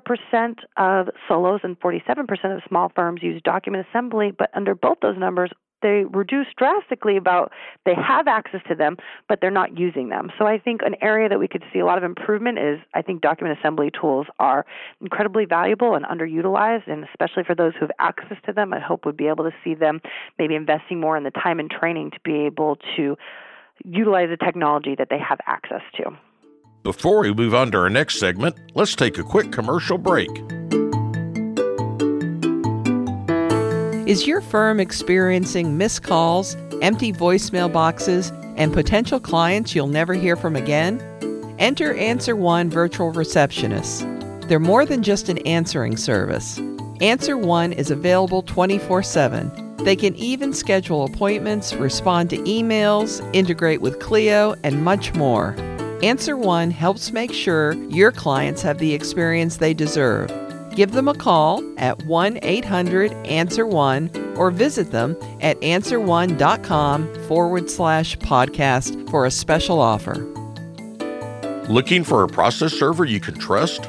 of 0.77 1.09
solos 1.27 1.61
and 1.63 1.79
47% 1.79 2.55
of 2.55 2.61
small 2.67 2.91
firms 2.95 3.21
use 3.23 3.41
document 3.43 3.85
assembly, 3.89 4.31
but 4.37 4.49
under 4.53 4.75
both 4.75 4.97
those 5.01 5.17
numbers, 5.17 5.51
they 5.81 6.03
reduce 6.11 6.47
drastically 6.57 7.17
about 7.17 7.51
they 7.85 7.95
have 7.95 8.27
access 8.27 8.61
to 8.67 8.75
them, 8.75 8.97
but 9.27 9.39
they're 9.41 9.51
not 9.51 9.77
using 9.77 10.09
them. 10.09 10.31
So 10.37 10.45
I 10.45 10.57
think 10.57 10.81
an 10.83 10.95
area 11.01 11.29
that 11.29 11.39
we 11.39 11.47
could 11.47 11.63
see 11.71 11.79
a 11.79 11.85
lot 11.85 11.97
of 11.97 12.03
improvement 12.03 12.59
is 12.59 12.79
I 12.93 13.01
think 13.01 13.21
document 13.21 13.57
assembly 13.57 13.91
tools 13.91 14.27
are 14.39 14.65
incredibly 15.01 15.45
valuable 15.45 15.95
and 15.95 16.05
underutilized, 16.05 16.87
and 16.87 17.05
especially 17.05 17.43
for 17.43 17.55
those 17.55 17.73
who 17.73 17.81
have 17.81 17.91
access 17.99 18.37
to 18.45 18.53
them, 18.53 18.73
I 18.73 18.79
hope 18.79 19.05
would 19.05 19.17
be 19.17 19.27
able 19.27 19.43
to 19.43 19.53
see 19.63 19.73
them 19.73 20.01
maybe 20.37 20.55
investing 20.55 20.99
more 20.99 21.17
in 21.17 21.23
the 21.23 21.31
time 21.31 21.59
and 21.59 21.69
training 21.69 22.11
to 22.11 22.19
be 22.23 22.45
able 22.45 22.77
to 22.97 23.17
utilize 23.85 24.29
the 24.29 24.37
technology 24.37 24.95
that 24.97 25.07
they 25.09 25.19
have 25.19 25.39
access 25.47 25.81
to. 25.97 26.11
Before 26.83 27.19
we 27.21 27.33
move 27.33 27.53
on 27.53 27.71
to 27.71 27.77
our 27.77 27.89
next 27.89 28.19
segment, 28.19 28.55
let's 28.73 28.95
take 28.95 29.17
a 29.17 29.23
quick 29.23 29.51
commercial 29.51 29.97
break. 29.97 30.29
Is 34.09 34.25
your 34.25 34.41
firm 34.41 34.79
experiencing 34.79 35.77
missed 35.77 36.01
calls, 36.01 36.57
empty 36.81 37.13
voicemail 37.13 37.71
boxes, 37.71 38.31
and 38.55 38.73
potential 38.73 39.19
clients 39.19 39.75
you'll 39.75 39.85
never 39.85 40.15
hear 40.15 40.35
from 40.35 40.55
again? 40.55 40.99
Enter 41.59 41.93
Answer 41.93 42.35
One 42.35 42.71
virtual 42.71 43.13
receptionists. 43.13 44.01
They're 44.47 44.59
more 44.59 44.83
than 44.83 45.03
just 45.03 45.29
an 45.29 45.37
answering 45.45 45.95
service. 45.95 46.59
Answer 47.01 47.37
One 47.37 47.71
is 47.71 47.91
available 47.91 48.41
24 48.41 49.03
7. 49.03 49.75
They 49.83 49.95
can 49.95 50.15
even 50.15 50.53
schedule 50.53 51.03
appointments, 51.03 51.75
respond 51.75 52.31
to 52.31 52.37
emails, 52.37 53.21
integrate 53.31 53.81
with 53.81 53.99
Clio, 53.99 54.55
and 54.63 54.83
much 54.83 55.13
more. 55.13 55.53
Answer 56.01 56.35
One 56.35 56.71
helps 56.71 57.11
make 57.11 57.31
sure 57.31 57.73
your 57.89 58.11
clients 58.11 58.63
have 58.63 58.79
the 58.79 58.91
experience 58.91 59.57
they 59.57 59.75
deserve. 59.75 60.31
Give 60.75 60.91
them 60.91 61.07
a 61.07 61.13
call 61.13 61.63
at 61.77 62.03
1 62.05 62.39
800 62.41 63.11
Answer 63.25 63.65
One 63.65 64.09
or 64.37 64.51
visit 64.51 64.91
them 64.91 65.17
at 65.41 65.59
answerone.com 65.61 67.23
forward 67.25 67.69
slash 67.69 68.17
podcast 68.17 69.09
for 69.09 69.25
a 69.25 69.31
special 69.31 69.79
offer. 69.79 70.15
Looking 71.69 72.03
for 72.03 72.23
a 72.23 72.27
process 72.27 72.73
server 72.73 73.05
you 73.05 73.19
can 73.19 73.37
trust? 73.37 73.83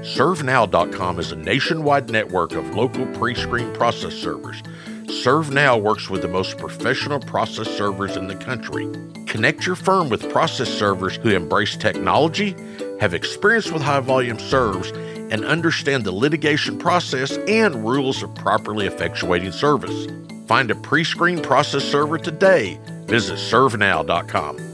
ServeNow.com 0.00 1.18
is 1.18 1.32
a 1.32 1.36
nationwide 1.36 2.10
network 2.10 2.52
of 2.52 2.74
local 2.74 3.06
pre 3.06 3.34
screened 3.34 3.74
process 3.74 4.14
servers 4.14 4.62
ServeNow 5.10 5.82
works 5.82 6.08
with 6.08 6.22
the 6.22 6.28
most 6.28 6.56
professional 6.56 7.18
process 7.18 7.68
servers 7.76 8.16
in 8.16 8.28
the 8.28 8.36
country. 8.36 8.88
Connect 9.26 9.66
your 9.66 9.74
firm 9.74 10.08
with 10.08 10.30
process 10.30 10.68
servers 10.68 11.16
who 11.16 11.30
embrace 11.30 11.76
technology, 11.76 12.54
have 13.00 13.12
experience 13.12 13.72
with 13.72 13.82
high 13.82 13.98
volume 13.98 14.38
serves, 14.38 14.92
and 15.30 15.44
understand 15.44 16.04
the 16.04 16.12
litigation 16.12 16.78
process 16.78 17.38
and 17.48 17.86
rules 17.86 18.22
of 18.22 18.34
properly 18.34 18.88
effectuating 18.88 19.52
service. 19.52 20.06
Find 20.46 20.70
a 20.70 20.74
pre 20.74 21.04
screened 21.04 21.42
process 21.42 21.84
server 21.84 22.18
today. 22.18 22.78
Visit 23.06 23.38
ServeNow.com. 23.38 24.70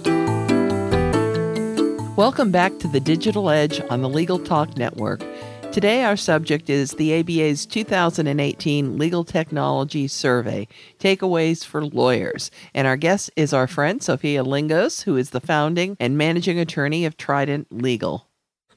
Welcome 2.17 2.51
back 2.51 2.79
to 2.79 2.89
the 2.89 3.01
Digital 3.01 3.51
Edge 3.51 3.83
on 3.91 4.01
the 4.01 4.09
Legal 4.09 4.39
Talk 4.39 4.79
Network. 4.79 5.23
Today, 5.71 6.05
our 6.05 6.17
subject 6.17 6.71
is 6.71 6.93
the 6.93 7.21
ABA's 7.21 7.67
2018 7.67 8.97
Legal 8.97 9.25
Technology 9.25 10.09
Survey 10.09 10.67
Takeaways 10.99 11.67
for 11.67 11.85
Lawyers. 11.85 12.51
And 12.73 12.87
our 12.87 12.97
guest 12.97 13.31
is 13.37 13.53
our 13.53 13.67
friend, 13.67 14.03
Sofia 14.03 14.43
Lingos, 14.43 15.03
who 15.03 15.19
is 15.19 15.31
the 15.31 15.41
founding 15.41 15.99
and 16.01 16.17
managing 16.17 16.59
attorney 16.59 17.05
of 17.05 17.19
Trident 17.19 17.67
Legal. 17.71 18.26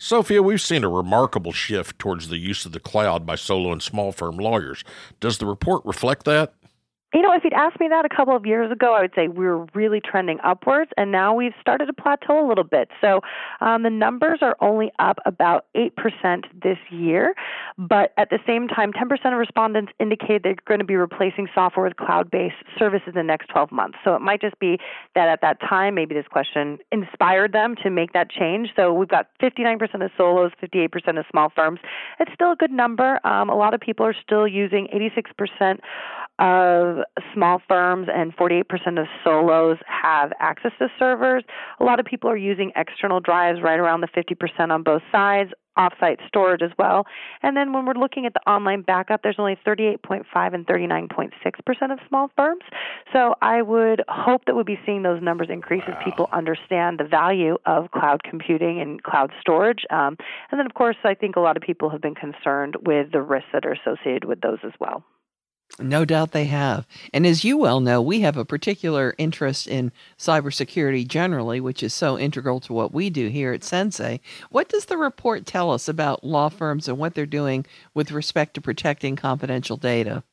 Sofia, 0.01 0.41
we've 0.41 0.62
seen 0.62 0.85
a 0.85 0.89
remarkable 0.89 1.51
shift 1.51 1.99
towards 1.99 2.29
the 2.29 2.38
use 2.38 2.65
of 2.65 2.71
the 2.71 2.79
cloud 2.79 3.25
by 3.25 3.35
solo 3.35 3.73
and 3.73 3.83
small 3.83 4.13
firm 4.13 4.38
lawyers. 4.38 4.85
Does 5.19 5.39
the 5.39 5.45
report 5.45 5.83
reflect 5.83 6.23
that? 6.23 6.53
You 7.13 7.24
know, 7.24 7.34
if 7.34 7.43
you'd 7.43 7.54
asked 7.54 7.80
me 7.80 7.88
that 7.89 8.06
a 8.06 8.10
couple 8.10 8.36
of 8.36 8.45
years 8.45 8.72
ago, 8.72 8.93
I 8.93 9.02
would 9.02 9.13
say 9.15 9.28
we 9.28 9.45
were 9.45 9.65
really 9.74 10.00
trending 10.00 10.38
upwards, 10.43 10.91
and 10.95 11.12
now 11.12 11.34
we've 11.34 11.54
started 11.60 11.88
to 11.88 11.93
plateau 11.93 12.45
a 12.45 12.48
little 12.48 12.63
bit. 12.63 12.89
So 13.02 13.22
um, 13.62 13.82
the 13.82 13.89
numbers 13.89 14.39
are 14.43 14.56
only 14.62 14.91
up 15.00 15.17
about 15.26 15.65
8% 15.76 15.89
this 16.62 16.78
year, 16.91 17.34
but 17.80 18.13
at 18.17 18.30
the 18.30 18.38
same 18.45 18.67
time, 18.67 18.93
10% 18.93 19.10
of 19.26 19.39
respondents 19.39 19.91
indicate 20.00 20.43
they're 20.43 20.56
going 20.67 20.82
to 20.82 20.86
be 20.86 20.95
replacing 20.95 21.48
software 21.56 21.88
with 21.88 21.98
cloud 21.98 22.30
based 22.30 22.56
services 22.78 23.08
in 23.08 23.13
the 23.15 23.24
next 23.24 23.48
12 23.48 23.72
months. 23.72 23.98
So 24.04 24.13
it 24.13 24.22
might 24.22 24.41
just 24.41 24.60
be 24.60 24.78
that 25.15 25.30
at 25.30 25.41
that 25.41 25.60
time, 25.67 25.95
maybe 25.95 26.13
this 26.13 26.28
question 26.30 26.78
inspired 26.91 27.54
them 27.54 27.76
to 27.82 27.89
make 27.89 28.13
that 28.13 28.30
change. 28.30 28.69
So 28.76 28.93
we've 28.93 29.10
got 29.10 29.30
59% 29.41 29.82
of 30.06 30.12
solos, 30.15 30.52
58% 30.62 31.17
of 31.17 31.26
small 31.32 31.52
firms. 31.56 31.80
It's 32.19 32.32
still 32.36 32.52
a 32.52 32.56
good 32.56 32.72
number. 32.72 33.19
Um, 33.26 33.50
a 33.50 33.56
lot 33.56 33.74
of 33.74 33.80
people 33.82 34.06
are 34.06 34.15
still 34.24 34.48
using 34.48 34.88
86% 34.93 35.80
of 36.39 37.04
small 37.34 37.62
firms 37.67 38.08
and 38.13 38.36
48% 38.36 38.63
of 38.99 39.08
solos 39.23 39.78
have 39.86 40.32
access 40.39 40.71
to 40.80 40.88
servers. 40.97 41.43
A 41.80 41.84
lot 41.84 41.99
of 41.99 42.06
people 42.06 42.30
are 42.30 42.38
using 42.38 42.71
external 42.75 43.19
drives 43.19 43.62
right 43.62 43.80
around 43.80 44.02
the 44.02 44.08
50% 44.08 44.71
on 44.71 44.84
both 44.84 45.02
sides 45.12 45.52
offsite 45.78 46.17
storage 46.28 46.62
as 46.62 46.71
well. 46.78 47.06
And 47.41 47.56
then 47.56 47.71
when 47.71 47.86
we're 47.86 47.93
looking 47.93 48.25
at 48.25 48.34
the 48.34 48.41
online 48.49 48.82
backup, 48.82 49.21
there's 49.23 49.38
only 49.39 49.58
38.5 49.65 50.54
and 50.54 50.67
39.6% 50.67 51.91
of 51.91 51.99
small 52.08 52.30
firms. 52.36 52.63
So 53.13 53.36
I 53.41 53.62
would 53.62 54.04
hope 54.10 54.43
that 54.45 54.56
we'll 54.56 54.65
be 54.65 54.80
seeing 54.86 55.04
those 55.04 55.21
numbers 55.21 55.47
increase 55.49 55.84
wow. 55.88 55.97
as 55.97 56.04
people 56.04 56.28
understand 56.34 56.99
the 56.99 57.06
value 57.06 57.58
of 57.65 57.91
cloud 57.91 58.23
computing 58.23 58.82
and 58.82 59.02
cloud 59.02 59.32
storage. 59.39 59.86
Um, 59.89 60.17
and 60.52 60.60
then, 60.60 60.65
of 60.65 60.73
course, 60.73 60.97
I 61.04 61.13
think 61.13 61.38
a 61.38 61.39
lot 61.39 61.56
of 61.56 61.63
people 61.63 61.89
have 61.89 62.02
been 62.02 62.15
concerned 62.15 62.75
with 62.86 63.12
the 63.12 63.21
risks 63.21 63.49
that 63.54 63.65
are 63.65 63.73
associated 63.73 64.25
with 64.25 64.41
those 64.41 64.60
as 64.63 64.73
well. 64.80 65.04
No 65.77 66.03
doubt 66.03 66.32
they 66.32 66.45
have. 66.45 66.88
And 67.13 67.25
as 67.25 67.43
you 67.43 67.58
well 67.58 67.79
know, 67.79 68.01
we 68.01 68.21
have 68.21 68.38
a 68.38 68.45
particular 68.45 69.13
interest 69.17 69.67
in 69.67 69.91
cybersecurity 70.17 71.08
generally, 71.08 71.62
which 71.62 71.84
is 71.84 71.93
so 71.93 72.17
integral 72.17 72.60
to 72.62 72.73
what 72.73 72.93
we 72.93 73.10
do 73.10 73.27
here 73.27 73.53
at 73.53 73.63
Sensei. 73.63 74.19
What 74.49 74.67
does 74.67 74.86
the 74.86 74.97
report 74.97 75.45
tell 75.45 75.71
us 75.71 75.88
about 75.88 76.23
law 76.23 76.49
firms 76.49 76.88
and 76.88 76.97
what 76.97 77.13
they're 77.13 77.25
doing 77.25 77.65
with 77.93 78.12
respect 78.12 78.55
to 78.55 78.62
protecting 78.62 79.15
confidential 79.15 79.77
data? 79.77 80.23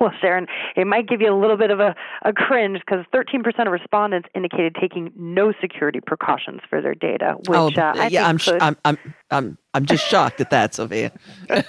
Well, 0.00 0.12
Sharon, 0.20 0.46
it 0.76 0.86
might 0.86 1.08
give 1.08 1.20
you 1.20 1.32
a 1.32 1.38
little 1.38 1.56
bit 1.56 1.70
of 1.70 1.80
a, 1.80 1.94
a 2.24 2.32
cringe 2.32 2.80
because 2.84 3.04
13% 3.14 3.66
of 3.66 3.72
respondents 3.72 4.28
indicated 4.34 4.76
taking 4.80 5.12
no 5.16 5.52
security 5.60 6.00
precautions 6.04 6.60
for 6.68 6.82
their 6.82 6.94
data, 6.94 7.36
which 7.46 7.56
oh, 7.56 7.68
uh, 7.68 8.08
yeah, 8.10 8.26
I'm, 8.26 8.38
could... 8.38 8.60
I'm, 8.60 8.76
I'm, 8.84 8.98
I'm 9.34 9.58
I'm 9.74 9.84
just 9.86 10.08
shocked 10.08 10.40
at 10.40 10.50
that, 10.50 10.72
Sofia. 10.72 11.10
uh, 11.50 11.62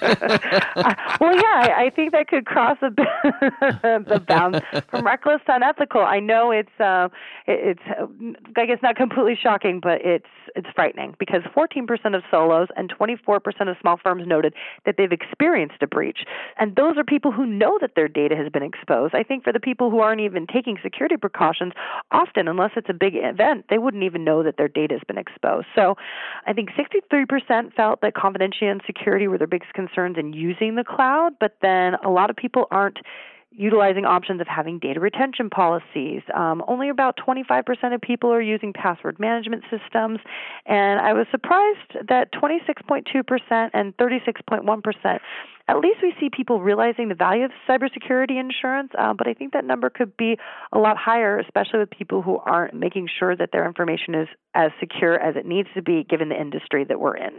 well, 1.20 1.34
yeah, 1.34 1.58
I, 1.64 1.86
I, 1.86 1.90
think 1.90 2.12
that 2.12 2.28
could 2.28 2.46
cross 2.46 2.78
a 2.80 2.90
the 4.08 4.22
bounds 4.24 4.60
from 4.88 5.04
reckless 5.04 5.40
to 5.46 5.56
unethical. 5.56 6.02
I 6.02 6.20
know 6.20 6.52
it's 6.52 6.70
uh, 6.78 7.08
it, 7.48 7.76
it's 7.88 8.30
I 8.56 8.66
guess 8.66 8.78
not 8.80 8.94
completely 8.94 9.36
shocking, 9.40 9.80
but 9.82 10.00
it's 10.04 10.28
it's 10.54 10.68
frightening 10.76 11.16
because 11.18 11.42
14% 11.54 12.14
of 12.14 12.22
solos 12.30 12.68
and 12.76 12.94
24% 12.96 13.68
of 13.68 13.76
small 13.80 13.98
firms 14.00 14.22
noted 14.26 14.54
that 14.84 14.94
they've 14.96 15.10
experienced 15.10 15.82
a 15.82 15.88
breach, 15.88 16.20
and 16.60 16.76
those 16.76 16.96
are 16.96 17.04
people 17.04 17.32
who 17.32 17.44
know 17.44 17.76
that 17.80 17.96
their 17.96 18.08
data 18.08 18.36
has 18.36 18.48
been 18.52 18.62
exposed. 18.62 19.16
I 19.16 19.24
think 19.24 19.42
for 19.42 19.52
the 19.52 19.60
people 19.60 19.90
who 19.90 19.98
aren't 19.98 20.20
even 20.20 20.46
taking 20.46 20.78
security 20.80 21.16
precautions, 21.16 21.72
often 22.12 22.46
unless 22.46 22.70
it's 22.76 22.88
a 22.88 22.94
big 22.94 23.14
event, 23.16 23.64
they 23.68 23.78
wouldn't 23.78 24.04
even 24.04 24.22
know 24.22 24.44
that 24.44 24.56
their 24.56 24.68
data 24.68 24.94
has 24.94 25.02
been 25.08 25.18
exposed. 25.18 25.66
So, 25.74 25.96
I 26.46 26.52
think 26.52 26.70
63% 26.70 27.55
felt 27.76 28.00
that 28.02 28.14
confidentiality 28.14 28.70
and 28.70 28.80
security 28.86 29.28
were 29.28 29.38
their 29.38 29.46
biggest 29.46 29.72
concerns 29.74 30.16
in 30.18 30.32
using 30.32 30.74
the 30.74 30.84
cloud, 30.84 31.32
but 31.40 31.56
then 31.62 31.94
a 32.04 32.10
lot 32.10 32.30
of 32.30 32.36
people 32.36 32.66
aren't 32.70 32.98
utilizing 33.56 34.04
options 34.04 34.40
of 34.40 34.46
having 34.46 34.78
data 34.78 35.00
retention 35.00 35.50
policies. 35.50 36.22
Um, 36.34 36.62
only 36.68 36.88
about 36.88 37.16
25% 37.16 37.94
of 37.94 38.00
people 38.00 38.30
are 38.30 38.40
using 38.40 38.72
password 38.72 39.18
management 39.18 39.64
systems, 39.70 40.20
and 40.66 41.00
I 41.00 41.14
was 41.14 41.26
surprised 41.30 42.08
that 42.08 42.32
26.2% 42.32 43.70
and 43.72 43.96
36.1%. 43.96 45.18
At 45.68 45.78
least 45.78 45.98
we 46.00 46.14
see 46.20 46.30
people 46.30 46.60
realizing 46.60 47.08
the 47.08 47.14
value 47.14 47.44
of 47.44 47.50
cybersecurity 47.68 48.38
insurance, 48.38 48.92
uh, 48.96 49.14
but 49.14 49.26
I 49.26 49.34
think 49.34 49.52
that 49.52 49.64
number 49.64 49.90
could 49.90 50.16
be 50.16 50.38
a 50.72 50.78
lot 50.78 50.96
higher, 50.96 51.38
especially 51.38 51.80
with 51.80 51.90
people 51.90 52.22
who 52.22 52.38
aren't 52.38 52.74
making 52.74 53.08
sure 53.18 53.34
that 53.34 53.50
their 53.52 53.66
information 53.66 54.14
is 54.14 54.28
as 54.54 54.70
secure 54.78 55.14
as 55.18 55.34
it 55.34 55.44
needs 55.44 55.68
to 55.74 55.82
be 55.82 56.04
given 56.04 56.28
the 56.28 56.40
industry 56.40 56.84
that 56.84 57.00
we're 57.00 57.16
in. 57.16 57.32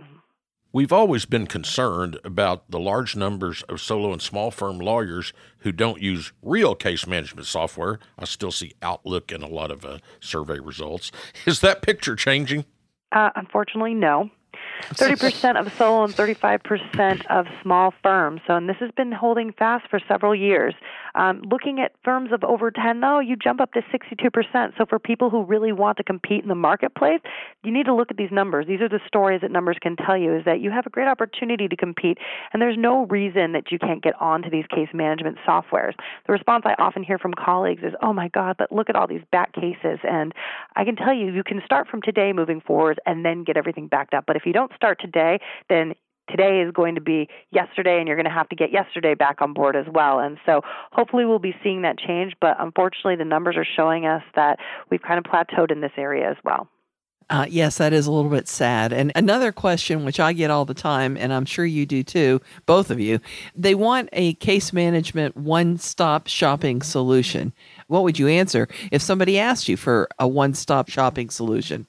We've 0.74 0.92
always 0.92 1.26
been 1.26 1.48
concerned 1.48 2.20
about 2.26 2.70
the 2.70 2.80
large 2.80 3.16
numbers 3.16 3.64
of 3.64 3.80
solo 3.80 4.12
and 4.12 4.22
small 4.22 4.52
firm 4.52 4.80
lawyers 4.80 5.32
who 5.60 5.72
don't 5.72 6.02
use 6.02 6.34
real 6.42 6.76
case 6.76 7.08
management 7.08 7.48
software. 7.48 8.00
I 8.20 8.26
still 8.26 8.52
see 8.52 8.74
Outlook 8.82 9.32
in 9.32 9.42
a 9.42 9.48
lot 9.48 9.72
of 9.72 9.86
uh, 9.86 10.00
survey 10.20 10.60
results. 10.60 11.12
Is 11.46 11.62
that 11.62 11.82
picture 11.82 12.18
changing? 12.18 12.66
Uh, 13.14 13.30
unfortunately, 13.36 13.94
no. 13.94 14.30
30% 14.94 15.60
of 15.60 15.72
solo 15.78 16.04
and 16.04 16.13
35% 16.13 17.26
of 17.28 17.46
small 17.62 17.94
firms. 18.04 18.42
So, 18.48 18.56
and 18.56 18.70
this 18.70 18.78
has 18.80 18.92
been 18.92 19.12
holding 19.12 19.54
fast 19.54 19.90
for 19.90 20.00
several 20.08 20.36
years. 20.36 20.74
Um, 21.16 21.42
looking 21.50 21.80
at 21.80 21.94
firms 22.04 22.32
of 22.32 22.44
over 22.44 22.70
10, 22.70 23.00
though, 23.02 23.20
you 23.20 23.36
jump 23.36 23.60
up 23.60 23.72
to 23.74 23.82
62%. 23.82 24.78
So, 24.78 24.86
for 24.86 25.00
people 25.00 25.30
who 25.30 25.44
really 25.44 25.72
want 25.72 25.98
to 25.98 26.04
compete 26.04 26.44
in 26.44 26.50
the 26.50 26.56
marketplace, 26.56 27.20
you 27.63 27.72
need 27.72 27.86
to 27.86 27.96
look 27.96 28.12
at 28.12 28.18
these 28.18 28.32
numbers. 28.32 28.68
These 28.68 28.82
are 28.82 28.90
the 28.90 29.00
stories 29.08 29.42
that 29.42 29.52
numbers 29.52 29.78
can 29.82 29.96
tell 29.96 30.18
you 30.18 30.36
is 30.36 30.46
that 30.46 30.62
you 30.62 30.70
have 30.70 30.86
a 30.86 30.90
great 30.90 31.08
opportunity 31.08 31.68
to 31.68 31.76
compete, 31.76 32.18
and 32.54 32.62
there's 32.62 32.78
no 32.78 33.06
reason 33.08 33.54
that 33.54 33.72
you 33.72 33.80
can't 33.80 34.04
get 34.04 34.13
onto 34.22 34.50
these 34.50 34.66
case 34.68 34.90
management 34.94 35.38
softwares. 35.48 35.94
The 36.28 36.34
response 36.34 36.63
I 36.66 36.76
often 36.82 37.04
hear 37.04 37.18
from 37.18 37.34
colleagues 37.34 37.84
is, 37.84 37.94
oh 38.02 38.13
my 38.13 38.28
God, 38.30 38.56
but 38.58 38.72
look 38.72 38.90
at 38.90 38.96
all 38.96 39.08
these 39.08 39.24
back 39.32 39.54
cases. 39.54 40.00
And 40.04 40.34
I 40.76 40.84
can 40.84 40.96
tell 40.96 41.13
you, 41.13 41.32
you 41.32 41.44
can 41.44 41.62
start 41.66 41.88
from 41.88 42.02
today 42.02 42.32
moving 42.34 42.62
forward 42.62 43.00
and 43.06 43.26
then 43.26 43.44
get 43.44 43.58
everything 43.58 43.88
backed 43.88 44.13
up. 44.13 44.26
But 44.28 44.36
if 44.36 44.46
you 44.46 44.54
don't 44.54 44.67
start 44.76 45.00
today, 45.02 45.40
then 45.70 45.94
today 46.30 46.62
is 46.62 46.72
going 46.74 46.96
to 46.96 47.02
be 47.02 47.28
yesterday 47.52 48.00
and 48.00 48.08
you're 48.08 48.18
going 48.18 48.26
to 48.26 48.32
have 48.32 48.50
to 48.50 48.56
get 48.56 48.72
yesterday 48.72 49.14
back 49.14 49.42
on 49.42 49.54
board 49.54 49.76
as 49.76 49.86
well. 49.92 50.20
And 50.20 50.38
so 50.46 50.62
hopefully 50.92 51.26
we'll 51.26 51.40
be 51.40 51.56
seeing 51.64 51.84
that 51.84 51.98
change, 51.98 52.34
but 52.42 52.58
unfortunately 52.60 53.16
the 53.16 53.26
numbers 53.26 53.56
are 53.58 53.68
showing 53.76 54.06
us 54.06 54.24
that 54.36 54.60
we've 54.90 55.02
kind 55.02 55.18
of 55.18 55.24
plateaued 55.32 55.72
in 55.72 55.82
this 55.82 55.92
area 55.98 56.30
as 56.30 56.38
well. 56.44 56.68
Uh, 57.30 57.46
yes, 57.50 57.78
that 57.78 57.92
is 57.92 58.08
a 58.08 58.12
little 58.12 58.32
bit 58.32 58.48
sad. 58.48 58.94
And 58.94 59.12
another 59.14 59.52
question, 59.52 60.06
which 60.06 60.18
I 60.18 60.32
get 60.32 60.50
all 60.50 60.64
the 60.64 60.74
time, 60.74 61.18
and 61.18 61.34
I'm 61.34 61.44
sure 61.44 61.66
you 61.66 61.86
do 61.86 62.02
too, 62.02 62.40
both 62.66 62.90
of 62.90 63.02
you, 63.02 63.20
they 63.54 63.76
want 63.76 64.08
a 64.14 64.36
case 64.36 64.72
management 64.72 65.36
one 65.36 65.78
stop 65.78 66.28
shopping 66.28 66.82
solution. 66.82 67.54
What 67.88 68.04
would 68.04 68.18
you 68.18 68.30
answer 68.30 68.70
if 68.94 69.02
somebody 69.02 69.40
asked 69.40 69.68
you 69.68 69.76
for 69.76 70.08
a 70.20 70.28
one 70.28 70.54
stop 70.54 70.88
shopping 70.88 71.30
solution? 71.30 71.88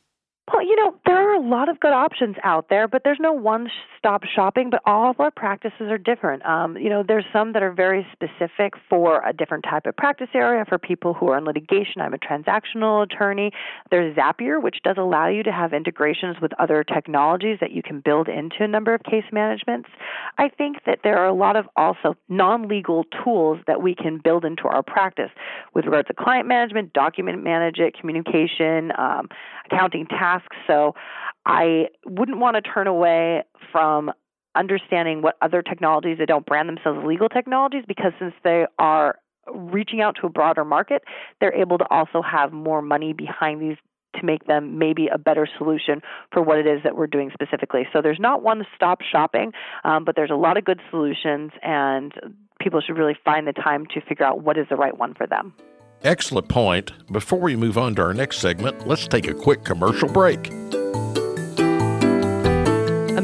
Well, 0.52 0.64
you 0.64 0.74
know, 0.74 0.96
there 1.06 1.16
are 1.16 1.36
a 1.36 1.37
lot 1.48 1.68
of 1.68 1.80
good 1.80 1.92
options 1.92 2.36
out 2.44 2.68
there, 2.68 2.86
but 2.86 3.02
there's 3.04 3.18
no 3.20 3.32
one 3.32 3.68
stop 3.98 4.22
shopping, 4.24 4.70
but 4.70 4.80
all 4.84 5.10
of 5.10 5.18
our 5.20 5.30
practices 5.30 5.82
are 5.82 5.98
different. 5.98 6.44
Um, 6.46 6.76
you 6.76 6.88
know, 6.88 7.02
there's 7.06 7.24
some 7.32 7.52
that 7.52 7.62
are 7.62 7.72
very 7.72 8.06
specific 8.12 8.74
for 8.88 9.26
a 9.26 9.32
different 9.32 9.64
type 9.64 9.86
of 9.86 9.96
practice 9.96 10.28
area 10.34 10.64
for 10.68 10.78
people 10.78 11.14
who 11.14 11.28
are 11.28 11.38
in 11.38 11.44
litigation. 11.44 12.00
I'm 12.00 12.14
a 12.14 12.18
transactional 12.18 13.02
attorney. 13.02 13.50
There's 13.90 14.16
Zapier, 14.16 14.62
which 14.62 14.76
does 14.84 14.96
allow 14.98 15.28
you 15.28 15.42
to 15.42 15.52
have 15.52 15.72
integrations 15.72 16.36
with 16.40 16.52
other 16.58 16.84
technologies 16.84 17.58
that 17.60 17.72
you 17.72 17.82
can 17.82 18.00
build 18.00 18.28
into 18.28 18.56
a 18.60 18.68
number 18.68 18.94
of 18.94 19.02
case 19.02 19.24
managements. 19.32 19.88
I 20.38 20.48
think 20.48 20.78
that 20.86 21.00
there 21.02 21.18
are 21.18 21.26
a 21.26 21.34
lot 21.34 21.56
of 21.56 21.66
also 21.76 22.14
non 22.28 22.68
legal 22.68 23.04
tools 23.24 23.58
that 23.66 23.82
we 23.82 23.94
can 23.94 24.20
build 24.22 24.44
into 24.44 24.64
our 24.64 24.82
practice 24.82 25.30
with 25.74 25.84
regards 25.86 26.08
to 26.08 26.14
client 26.14 26.46
management, 26.46 26.92
document 26.92 27.42
management, 27.42 27.98
communication, 27.98 28.92
um, 28.98 29.28
accounting 29.70 30.06
tasks. 30.06 30.56
So 30.66 30.94
I 31.48 31.88
wouldn't 32.04 32.38
want 32.38 32.56
to 32.56 32.62
turn 32.62 32.86
away 32.86 33.42
from 33.72 34.12
understanding 34.54 35.22
what 35.22 35.36
other 35.40 35.62
technologies 35.62 36.18
that 36.18 36.28
don't 36.28 36.44
brand 36.44 36.68
themselves 36.68 37.00
legal 37.06 37.28
technologies 37.28 37.84
because 37.88 38.12
since 38.18 38.34
they 38.44 38.66
are 38.78 39.18
reaching 39.54 40.02
out 40.02 40.16
to 40.20 40.26
a 40.26 40.28
broader 40.28 40.64
market, 40.64 41.02
they're 41.40 41.54
able 41.54 41.78
to 41.78 41.86
also 41.90 42.20
have 42.20 42.52
more 42.52 42.82
money 42.82 43.14
behind 43.14 43.62
these 43.62 43.76
to 44.16 44.24
make 44.24 44.46
them 44.46 44.78
maybe 44.78 45.08
a 45.12 45.18
better 45.18 45.48
solution 45.58 46.00
for 46.32 46.42
what 46.42 46.58
it 46.58 46.66
is 46.66 46.82
that 46.82 46.96
we're 46.96 47.06
doing 47.06 47.30
specifically. 47.32 47.86
So 47.92 48.02
there's 48.02 48.18
not 48.20 48.42
one 48.42 48.64
stop 48.74 49.00
shopping, 49.00 49.52
um, 49.84 50.04
but 50.04 50.16
there's 50.16 50.30
a 50.30 50.36
lot 50.36 50.56
of 50.56 50.64
good 50.64 50.80
solutions, 50.90 51.52
and 51.62 52.12
people 52.60 52.80
should 52.80 52.96
really 52.96 53.16
find 53.24 53.46
the 53.46 53.52
time 53.52 53.86
to 53.94 54.00
figure 54.00 54.26
out 54.26 54.42
what 54.42 54.58
is 54.58 54.66
the 54.68 54.76
right 54.76 54.96
one 54.96 55.14
for 55.14 55.26
them. 55.26 55.54
Excellent 56.02 56.48
point. 56.48 56.92
Before 57.12 57.40
we 57.40 57.56
move 57.56 57.76
on 57.78 57.94
to 57.96 58.02
our 58.02 58.14
next 58.14 58.38
segment, 58.38 58.86
let's 58.86 59.06
take 59.06 59.26
a 59.28 59.34
quick 59.34 59.64
commercial 59.64 60.08
break. 60.08 60.50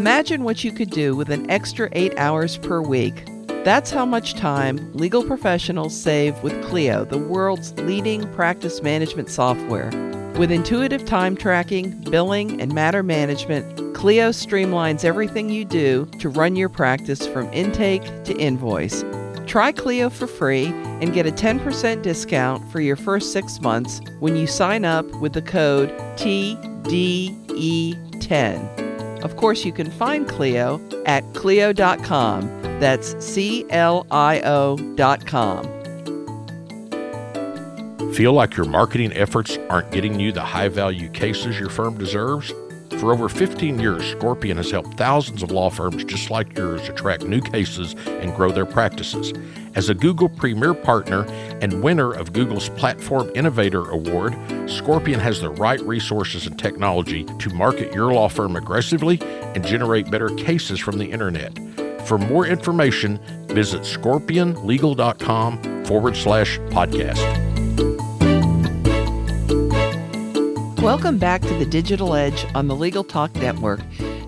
Imagine 0.04 0.44
what 0.44 0.62
you 0.62 0.70
could 0.70 0.90
do 0.90 1.16
with 1.16 1.30
an 1.30 1.50
extra 1.50 1.88
eight 1.92 2.12
hours 2.18 2.58
per 2.58 2.82
week. 2.82 3.24
That's 3.64 3.90
how 3.90 4.04
much 4.04 4.34
time 4.34 4.92
legal 4.92 5.24
professionals 5.24 5.98
save 5.98 6.42
with 6.42 6.62
Clio, 6.62 7.06
the 7.06 7.16
world's 7.16 7.72
leading 7.78 8.30
practice 8.34 8.82
management 8.82 9.30
software. 9.30 9.88
With 10.36 10.50
intuitive 10.50 11.06
time 11.06 11.38
tracking, 11.38 11.98
billing, 12.10 12.60
and 12.60 12.74
matter 12.74 13.02
management, 13.02 13.94
Clio 13.94 14.28
streamlines 14.28 15.06
everything 15.06 15.48
you 15.48 15.64
do 15.64 16.04
to 16.18 16.28
run 16.28 16.54
your 16.54 16.68
practice 16.68 17.26
from 17.26 17.50
intake 17.54 18.04
to 18.24 18.36
invoice. 18.36 19.02
Try 19.46 19.72
Clio 19.72 20.10
for 20.10 20.26
free 20.26 20.66
and 21.00 21.14
get 21.14 21.26
a 21.26 21.32
10% 21.32 22.02
discount 22.02 22.70
for 22.70 22.82
your 22.82 22.96
first 22.96 23.32
six 23.32 23.58
months 23.62 24.02
when 24.20 24.36
you 24.36 24.46
sign 24.46 24.84
up 24.84 25.06
with 25.22 25.32
the 25.32 25.40
code 25.40 25.88
TDE10. 26.18 28.73
Of 29.24 29.36
course, 29.36 29.64
you 29.64 29.72
can 29.72 29.90
find 29.90 30.28
Clio 30.28 30.80
at 31.06 31.24
Clio.com. 31.34 32.42
That's 32.78 33.24
C 33.24 33.64
L 33.70 34.06
I 34.10 34.40
O.com. 34.42 35.74
Feel 38.12 38.32
like 38.32 38.56
your 38.56 38.66
marketing 38.66 39.12
efforts 39.14 39.58
aren't 39.68 39.90
getting 39.90 40.20
you 40.20 40.30
the 40.30 40.44
high 40.44 40.68
value 40.68 41.08
cases 41.08 41.58
your 41.58 41.70
firm 41.70 41.98
deserves? 41.98 42.52
For 43.00 43.12
over 43.12 43.28
15 43.28 43.80
years, 43.80 44.04
Scorpion 44.12 44.56
has 44.58 44.70
helped 44.70 44.96
thousands 44.96 45.42
of 45.42 45.50
law 45.50 45.68
firms 45.68 46.04
just 46.04 46.30
like 46.30 46.56
yours 46.56 46.88
attract 46.88 47.24
new 47.24 47.40
cases 47.40 47.96
and 48.06 48.34
grow 48.36 48.52
their 48.52 48.66
practices. 48.66 49.32
As 49.74 49.88
a 49.88 49.94
Google 49.94 50.28
Premier 50.28 50.72
Partner 50.72 51.24
and 51.60 51.82
winner 51.82 52.12
of 52.12 52.32
Google's 52.32 52.68
Platform 52.70 53.28
Innovator 53.34 53.90
Award, 53.90 54.36
Scorpion 54.70 55.18
has 55.18 55.40
the 55.40 55.50
right 55.50 55.80
resources 55.80 56.46
and 56.46 56.56
technology 56.56 57.24
to 57.24 57.50
market 57.50 57.92
your 57.92 58.12
law 58.12 58.28
firm 58.28 58.54
aggressively 58.54 59.18
and 59.20 59.66
generate 59.66 60.12
better 60.12 60.28
cases 60.36 60.78
from 60.78 60.98
the 60.98 61.06
internet. 61.06 61.58
For 62.06 62.18
more 62.18 62.46
information, 62.46 63.18
visit 63.48 63.82
scorpionlegal.com 63.82 65.84
forward 65.84 66.16
slash 66.16 66.58
podcast. 66.70 67.42
Welcome 70.80 71.18
back 71.18 71.42
to 71.42 71.54
the 71.54 71.66
Digital 71.66 72.14
Edge 72.14 72.46
on 72.54 72.68
the 72.68 72.76
Legal 72.76 73.02
Talk 73.02 73.34
Network. 73.36 73.80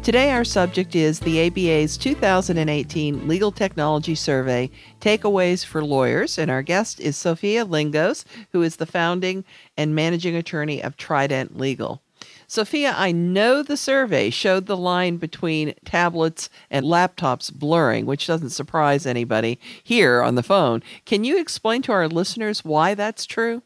Today, 0.07 0.31
our 0.31 0.45
subject 0.45 0.95
is 0.95 1.19
the 1.19 1.49
ABA's 1.49 1.97
2018 1.97 3.27
Legal 3.27 3.51
Technology 3.51 4.15
Survey 4.15 4.71
Takeaways 5.01 5.65
for 5.67 5.83
Lawyers, 5.83 6.39
and 6.39 6.49
our 6.49 6.63
guest 6.63 7.01
is 7.01 7.17
Sofia 7.17 7.65
Lingos, 7.65 8.25
who 8.53 8.63
is 8.63 8.77
the 8.77 8.87
founding 8.87 9.45
and 9.77 9.97
managing 9.97 10.37
attorney 10.37 10.81
of 10.81 10.97
Trident 10.97 11.59
Legal. 11.59 12.03
Sofia, 12.47 12.95
I 12.97 13.11
know 13.11 13.65
the 13.65 13.77
survey 13.77 14.31
showed 14.31 14.67
the 14.67 14.77
line 14.77 15.17
between 15.17 15.75
tablets 15.85 16.51
and 16.71 16.87
laptops 16.87 17.53
blurring, 17.53 18.07
which 18.07 18.29
doesn't 18.29 18.51
surprise 18.51 19.07
anybody 19.07 19.59
here 19.83 20.23
on 20.23 20.37
the 20.37 20.45
phone. 20.45 20.85
Can 21.05 21.25
you 21.25 21.37
explain 21.37 21.83
to 21.83 21.91
our 21.91 22.07
listeners 22.07 22.65
why 22.65 22.95
that's 22.95 23.27
true? 23.27 23.61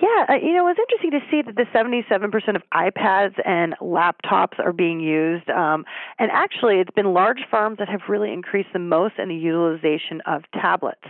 Yeah, 0.00 0.26
uh, 0.28 0.34
you 0.34 0.52
know, 0.52 0.68
it 0.68 0.76
was 0.76 0.76
interesting 0.78 1.10
to 1.10 1.26
see 1.28 1.42
that 1.42 1.56
the 1.56 1.66
77% 1.76 2.54
of 2.54 2.62
iPads 2.72 3.34
and 3.44 3.74
laptops 3.80 4.56
are 4.60 4.72
being 4.72 5.00
used. 5.00 5.50
Um, 5.50 5.84
and 6.20 6.30
actually, 6.30 6.76
it's 6.76 6.90
been 6.92 7.12
large 7.12 7.40
firms 7.50 7.78
that 7.78 7.88
have 7.88 8.02
really 8.08 8.32
increased 8.32 8.68
the 8.72 8.78
most 8.78 9.14
in 9.18 9.28
the 9.28 9.34
utilization 9.34 10.20
of 10.24 10.44
tablets. 10.52 11.02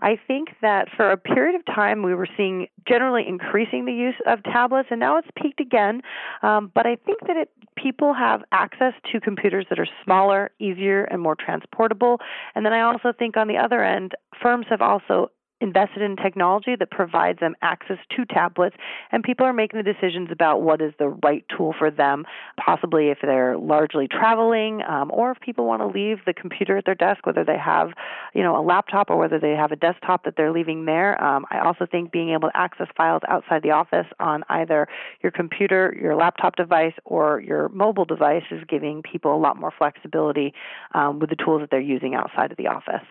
I 0.00 0.18
think 0.26 0.50
that 0.60 0.88
for 0.94 1.10
a 1.10 1.16
period 1.16 1.54
of 1.54 1.64
time, 1.64 2.02
we 2.02 2.14
were 2.14 2.28
seeing 2.36 2.66
generally 2.86 3.24
increasing 3.26 3.86
the 3.86 3.94
use 3.94 4.20
of 4.26 4.42
tablets, 4.42 4.88
and 4.90 5.00
now 5.00 5.16
it's 5.16 5.28
peaked 5.40 5.60
again. 5.60 6.02
Um, 6.42 6.70
but 6.74 6.86
I 6.86 6.96
think 6.96 7.20
that 7.26 7.38
it, 7.38 7.50
people 7.76 8.12
have 8.12 8.42
access 8.52 8.92
to 9.10 9.20
computers 9.20 9.64
that 9.70 9.78
are 9.78 9.88
smaller, 10.04 10.50
easier, 10.58 11.04
and 11.04 11.22
more 11.22 11.34
transportable. 11.34 12.20
And 12.54 12.66
then 12.66 12.74
I 12.74 12.82
also 12.82 13.14
think 13.18 13.38
on 13.38 13.48
the 13.48 13.56
other 13.56 13.82
end, 13.82 14.12
firms 14.42 14.66
have 14.68 14.82
also 14.82 15.30
invested 15.60 16.02
in 16.02 16.16
technology 16.16 16.76
that 16.78 16.90
provides 16.90 17.40
them 17.40 17.54
access 17.62 17.98
to 18.16 18.24
tablets, 18.26 18.76
and 19.12 19.22
people 19.22 19.46
are 19.46 19.52
making 19.52 19.82
the 19.82 19.92
decisions 19.92 20.28
about 20.30 20.62
what 20.62 20.80
is 20.80 20.92
the 20.98 21.08
right 21.08 21.44
tool 21.56 21.74
for 21.78 21.90
them, 21.90 22.24
possibly 22.62 23.08
if 23.08 23.18
they're 23.22 23.56
largely 23.56 24.08
traveling 24.08 24.82
um, 24.82 25.10
or 25.12 25.30
if 25.30 25.40
people 25.40 25.64
want 25.64 25.80
to 25.80 25.86
leave 25.86 26.18
the 26.26 26.34
computer 26.34 26.76
at 26.76 26.84
their 26.84 26.94
desk, 26.94 27.24
whether 27.26 27.44
they 27.44 27.58
have, 27.58 27.90
you 28.34 28.42
know, 28.42 28.60
a 28.60 28.62
laptop 28.62 29.10
or 29.10 29.16
whether 29.16 29.38
they 29.38 29.52
have 29.52 29.72
a 29.72 29.76
desktop 29.76 30.24
that 30.24 30.34
they're 30.36 30.52
leaving 30.52 30.84
there. 30.84 31.22
Um, 31.22 31.46
I 31.50 31.60
also 31.60 31.86
think 31.90 32.12
being 32.12 32.30
able 32.30 32.50
to 32.50 32.56
access 32.56 32.88
files 32.96 33.22
outside 33.28 33.62
the 33.62 33.70
office 33.70 34.06
on 34.20 34.44
either 34.48 34.88
your 35.22 35.32
computer, 35.32 35.96
your 36.00 36.16
laptop 36.16 36.56
device, 36.56 36.94
or 37.04 37.40
your 37.40 37.68
mobile 37.70 38.04
device 38.04 38.44
is 38.50 38.62
giving 38.68 39.02
people 39.02 39.34
a 39.34 39.38
lot 39.38 39.56
more 39.56 39.72
flexibility 39.76 40.52
um, 40.94 41.18
with 41.18 41.30
the 41.30 41.36
tools 41.36 41.60
that 41.60 41.70
they're 41.70 41.80
using 41.80 42.14
outside 42.14 42.50
of 42.50 42.56
the 42.56 42.66
office. 42.66 43.06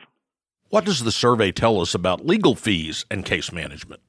What 0.74 0.86
does 0.86 1.04
the 1.04 1.12
survey 1.12 1.52
tell 1.52 1.82
us 1.82 1.94
about 1.94 2.26
legal 2.26 2.56
fees 2.56 3.06
and 3.12 3.24
case 3.24 3.52
management? 3.52 4.02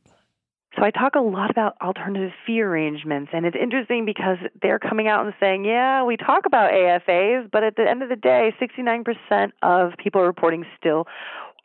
So 0.75 0.83
I 0.83 0.91
talk 0.91 1.15
a 1.15 1.21
lot 1.21 1.51
about 1.51 1.77
alternative 1.83 2.31
fee 2.47 2.63
arrangements, 2.63 3.33
and 3.35 3.45
it's 3.45 3.55
interesting 3.55 4.07
because 4.07 4.39
they're 4.63 4.79
coming 4.79 5.07
out 5.07 5.27
and 5.27 5.35
saying, 5.39 5.67
yeah, 5.67 6.03
we 6.05 6.17
talk 6.17 6.47
about 6.47 6.73
AFAs, 6.73 7.51
but 7.53 7.65
at 7.65 7.77
the 7.77 7.83
end 7.87 8.03
of 8.03 8.09
the 8.09 8.17
day, 8.17 8.55
69% 8.59 9.53
of 9.61 9.93
people 9.99 10.23
are 10.23 10.27
reporting 10.27 10.65
still 10.81 11.07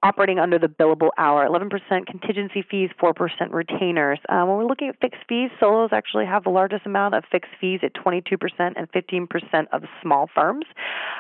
operating 0.02 0.40
under 0.40 0.58
the 0.58 0.68
billable 0.68 1.10
hour, 1.18 1.48
11% 1.48 1.70
contingency 2.06 2.64
fees, 2.70 2.90
4% 3.02 3.14
retainers. 3.52 4.20
Um, 4.30 4.48
when 4.48 4.58
we're 4.58 4.66
looking 4.66 4.88
at 4.88 5.00
fixed 5.02 5.22
fees, 5.28 5.50
solos 5.60 5.90
actually 5.92 6.26
have 6.26 6.44
the 6.44 6.50
largest 6.50 6.86
amount 6.86 7.16
of 7.16 7.24
fixed 7.32 7.52
fees 7.60 7.82
at 7.84 7.94
22% 7.94 8.38
and 8.60 8.92
15% 8.92 9.68
of 9.74 9.84
small 10.02 10.30
firms. 10.34 10.66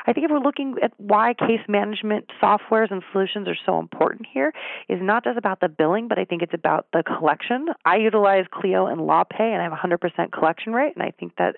I 0.07 0.13
think 0.13 0.25
if 0.25 0.31
we're 0.31 0.39
looking 0.39 0.75
at 0.81 0.93
why 0.97 1.33
case 1.33 1.59
management 1.67 2.31
softwares 2.41 2.89
and 2.89 3.03
solutions 3.11 3.47
are 3.47 3.57
so 3.65 3.79
important 3.79 4.27
here, 4.31 4.53
is 4.87 4.99
not 5.01 5.23
just 5.23 5.37
about 5.37 5.59
the 5.59 5.67
billing, 5.67 6.07
but 6.07 6.17
I 6.17 6.25
think 6.25 6.41
it's 6.41 6.53
about 6.53 6.87
the 6.93 7.03
collection. 7.03 7.67
I 7.85 7.97
utilize 7.97 8.45
Clio 8.51 8.87
and 8.87 9.01
LawPay, 9.01 9.39
and 9.39 9.61
I 9.61 9.63
have 9.63 9.73
100% 9.73 10.31
collection 10.31 10.73
rate, 10.73 10.93
and 10.95 11.03
I 11.03 11.11
think 11.11 11.33
that 11.37 11.55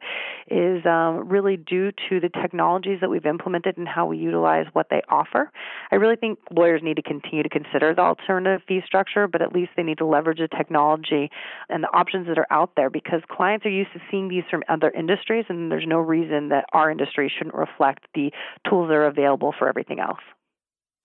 is 0.49 0.85
um, 0.85 1.29
really 1.29 1.57
due 1.57 1.91
to 2.09 2.19
the 2.19 2.29
technologies 2.29 2.99
that 3.01 3.09
we've 3.09 3.25
implemented 3.25 3.77
and 3.77 3.87
how 3.87 4.07
we 4.07 4.17
utilize 4.17 4.65
what 4.73 4.87
they 4.89 5.01
offer. 5.07 5.51
I 5.91 5.95
really 5.95 6.15
think 6.15 6.39
lawyers 6.51 6.81
need 6.83 6.95
to 6.95 7.03
continue 7.19 7.43
to 7.43 7.49
consider 7.49 7.93
the 7.93 8.01
alternative 8.01 8.61
fee 8.67 8.81
structure, 8.85 9.27
but 9.27 9.41
at 9.41 9.53
least 9.53 9.71
they 9.75 9.83
need 9.83 9.97
to 9.97 10.05
leverage 10.05 10.39
the 10.39 10.47
technology 10.47 11.29
and 11.69 11.83
the 11.83 11.93
options 11.93 12.27
that 12.27 12.37
are 12.37 12.47
out 12.51 12.71
there 12.75 12.89
because 12.89 13.21
clients 13.29 13.65
are 13.65 13.69
used 13.69 13.93
to 13.93 13.99
seeing 14.09 14.27
these 14.29 14.43
from 14.49 14.63
other 14.69 14.91
industries, 14.91 15.45
and 15.49 15.71
there's 15.71 15.87
no 15.87 15.99
reason 15.99 16.49
that 16.49 16.65
our 16.73 16.89
industry 16.89 17.31
shouldn't 17.35 17.55
reflect 17.55 18.05
the 18.13 18.31
tools 18.69 18.87
that 18.89 18.95
are 18.95 19.07
available 19.07 19.53
for 19.57 19.67
everything 19.67 19.99
else. 19.99 20.19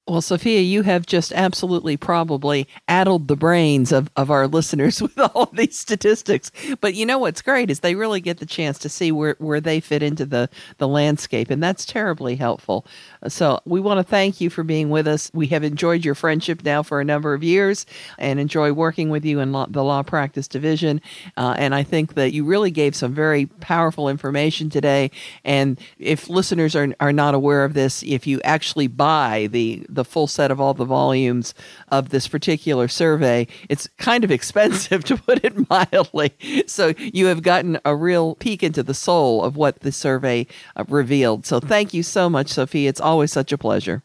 Well, 0.08 0.20
Sofia, 0.22 0.60
you 0.60 0.82
have 0.82 1.04
just 1.04 1.32
absolutely 1.32 1.96
probably 1.96 2.68
addled 2.86 3.26
the 3.26 3.34
brains 3.34 3.90
of, 3.90 4.08
of 4.14 4.30
our 4.30 4.46
listeners 4.56 5.02
with 5.02 5.18
all 5.18 5.46
these 5.46 5.76
statistics. 5.76 6.52
But 6.80 6.94
you 6.94 7.04
know 7.04 7.18
what's 7.18 7.42
great 7.42 7.72
is 7.72 7.80
they 7.80 7.96
really 7.96 8.20
get 8.20 8.38
the 8.38 8.46
chance 8.46 8.78
to 8.80 8.88
see 8.88 9.10
where, 9.10 9.34
where 9.40 9.60
they 9.60 9.80
fit 9.80 10.04
into 10.04 10.24
the, 10.24 10.48
the 10.78 10.86
landscape, 10.86 11.50
and 11.50 11.60
that's 11.60 11.84
terribly 11.84 12.36
helpful. 12.36 12.86
So 13.26 13.58
we 13.64 13.80
want 13.80 13.98
to 13.98 14.04
thank 14.04 14.40
you 14.40 14.48
for 14.48 14.62
being 14.62 14.90
with 14.90 15.08
us. 15.08 15.28
We 15.34 15.48
have 15.48 15.64
enjoyed 15.64 16.04
your 16.04 16.14
friendship 16.14 16.62
now 16.62 16.84
for 16.84 17.00
a 17.00 17.04
number 17.04 17.34
of 17.34 17.42
years 17.42 17.84
and 18.16 18.38
enjoy 18.38 18.72
working 18.72 19.10
with 19.10 19.24
you 19.24 19.40
in 19.40 19.50
law, 19.50 19.66
the 19.68 19.82
Law 19.82 20.04
Practice 20.04 20.46
Division. 20.46 21.00
Uh, 21.36 21.56
and 21.58 21.74
I 21.74 21.82
think 21.82 22.14
that 22.14 22.32
you 22.32 22.44
really 22.44 22.70
gave 22.70 22.94
some 22.94 23.12
very 23.12 23.46
powerful 23.46 24.08
information 24.08 24.70
today. 24.70 25.10
And 25.44 25.80
if 25.98 26.28
listeners 26.28 26.76
are, 26.76 26.94
are 27.00 27.12
not 27.12 27.34
aware 27.34 27.64
of 27.64 27.74
this, 27.74 28.04
if 28.04 28.24
you 28.28 28.40
actually 28.42 28.86
buy 28.86 29.48
the 29.50 29.84
the 29.96 30.04
full 30.04 30.28
set 30.28 30.52
of 30.52 30.60
all 30.60 30.74
the 30.74 30.84
volumes 30.84 31.54
of 31.88 32.10
this 32.10 32.28
particular 32.28 32.86
survey. 32.86 33.48
It's 33.68 33.88
kind 33.98 34.22
of 34.22 34.30
expensive, 34.30 35.04
to 35.06 35.16
put 35.16 35.44
it 35.44 35.68
mildly. 35.68 36.32
So 36.66 36.94
you 36.98 37.26
have 37.26 37.42
gotten 37.42 37.80
a 37.84 37.96
real 37.96 38.36
peek 38.36 38.62
into 38.62 38.82
the 38.82 38.94
soul 38.94 39.42
of 39.42 39.56
what 39.56 39.80
the 39.80 39.90
survey 39.90 40.46
uh, 40.76 40.84
revealed. 40.88 41.46
So 41.46 41.58
thank 41.58 41.92
you 41.92 42.02
so 42.02 42.30
much, 42.30 42.48
Sophie. 42.48 42.86
It's 42.86 43.00
always 43.00 43.32
such 43.32 43.50
a 43.50 43.58
pleasure. 43.58 44.04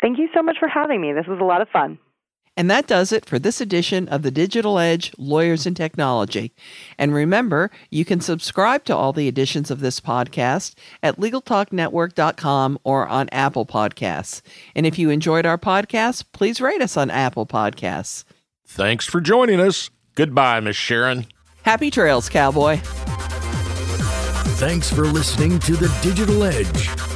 Thank 0.00 0.18
you 0.18 0.28
so 0.34 0.42
much 0.42 0.56
for 0.58 0.68
having 0.68 1.00
me. 1.00 1.12
This 1.12 1.26
was 1.26 1.40
a 1.40 1.44
lot 1.44 1.60
of 1.60 1.68
fun. 1.68 1.98
And 2.60 2.70
that 2.70 2.86
does 2.86 3.10
it 3.10 3.24
for 3.24 3.38
this 3.38 3.58
edition 3.62 4.06
of 4.08 4.20
the 4.20 4.30
Digital 4.30 4.78
Edge 4.78 5.14
Lawyers 5.16 5.64
and 5.64 5.74
Technology. 5.74 6.52
And 6.98 7.14
remember, 7.14 7.70
you 7.88 8.04
can 8.04 8.20
subscribe 8.20 8.84
to 8.84 8.94
all 8.94 9.14
the 9.14 9.28
editions 9.28 9.70
of 9.70 9.80
this 9.80 9.98
podcast 9.98 10.74
at 11.02 11.16
LegalTalkNetwork.com 11.16 12.78
or 12.84 13.08
on 13.08 13.30
Apple 13.30 13.64
Podcasts. 13.64 14.42
And 14.74 14.84
if 14.84 14.98
you 14.98 15.08
enjoyed 15.08 15.46
our 15.46 15.56
podcast, 15.56 16.26
please 16.34 16.60
rate 16.60 16.82
us 16.82 16.98
on 16.98 17.08
Apple 17.08 17.46
Podcasts. 17.46 18.24
Thanks 18.66 19.06
for 19.06 19.22
joining 19.22 19.58
us. 19.58 19.88
Goodbye, 20.14 20.60
Miss 20.60 20.76
Sharon. 20.76 21.28
Happy 21.62 21.90
trails, 21.90 22.28
cowboy. 22.28 22.76
Thanks 24.60 24.92
for 24.92 25.06
listening 25.06 25.58
to 25.60 25.76
The 25.76 25.88
Digital 26.02 26.44
Edge, 26.44 26.88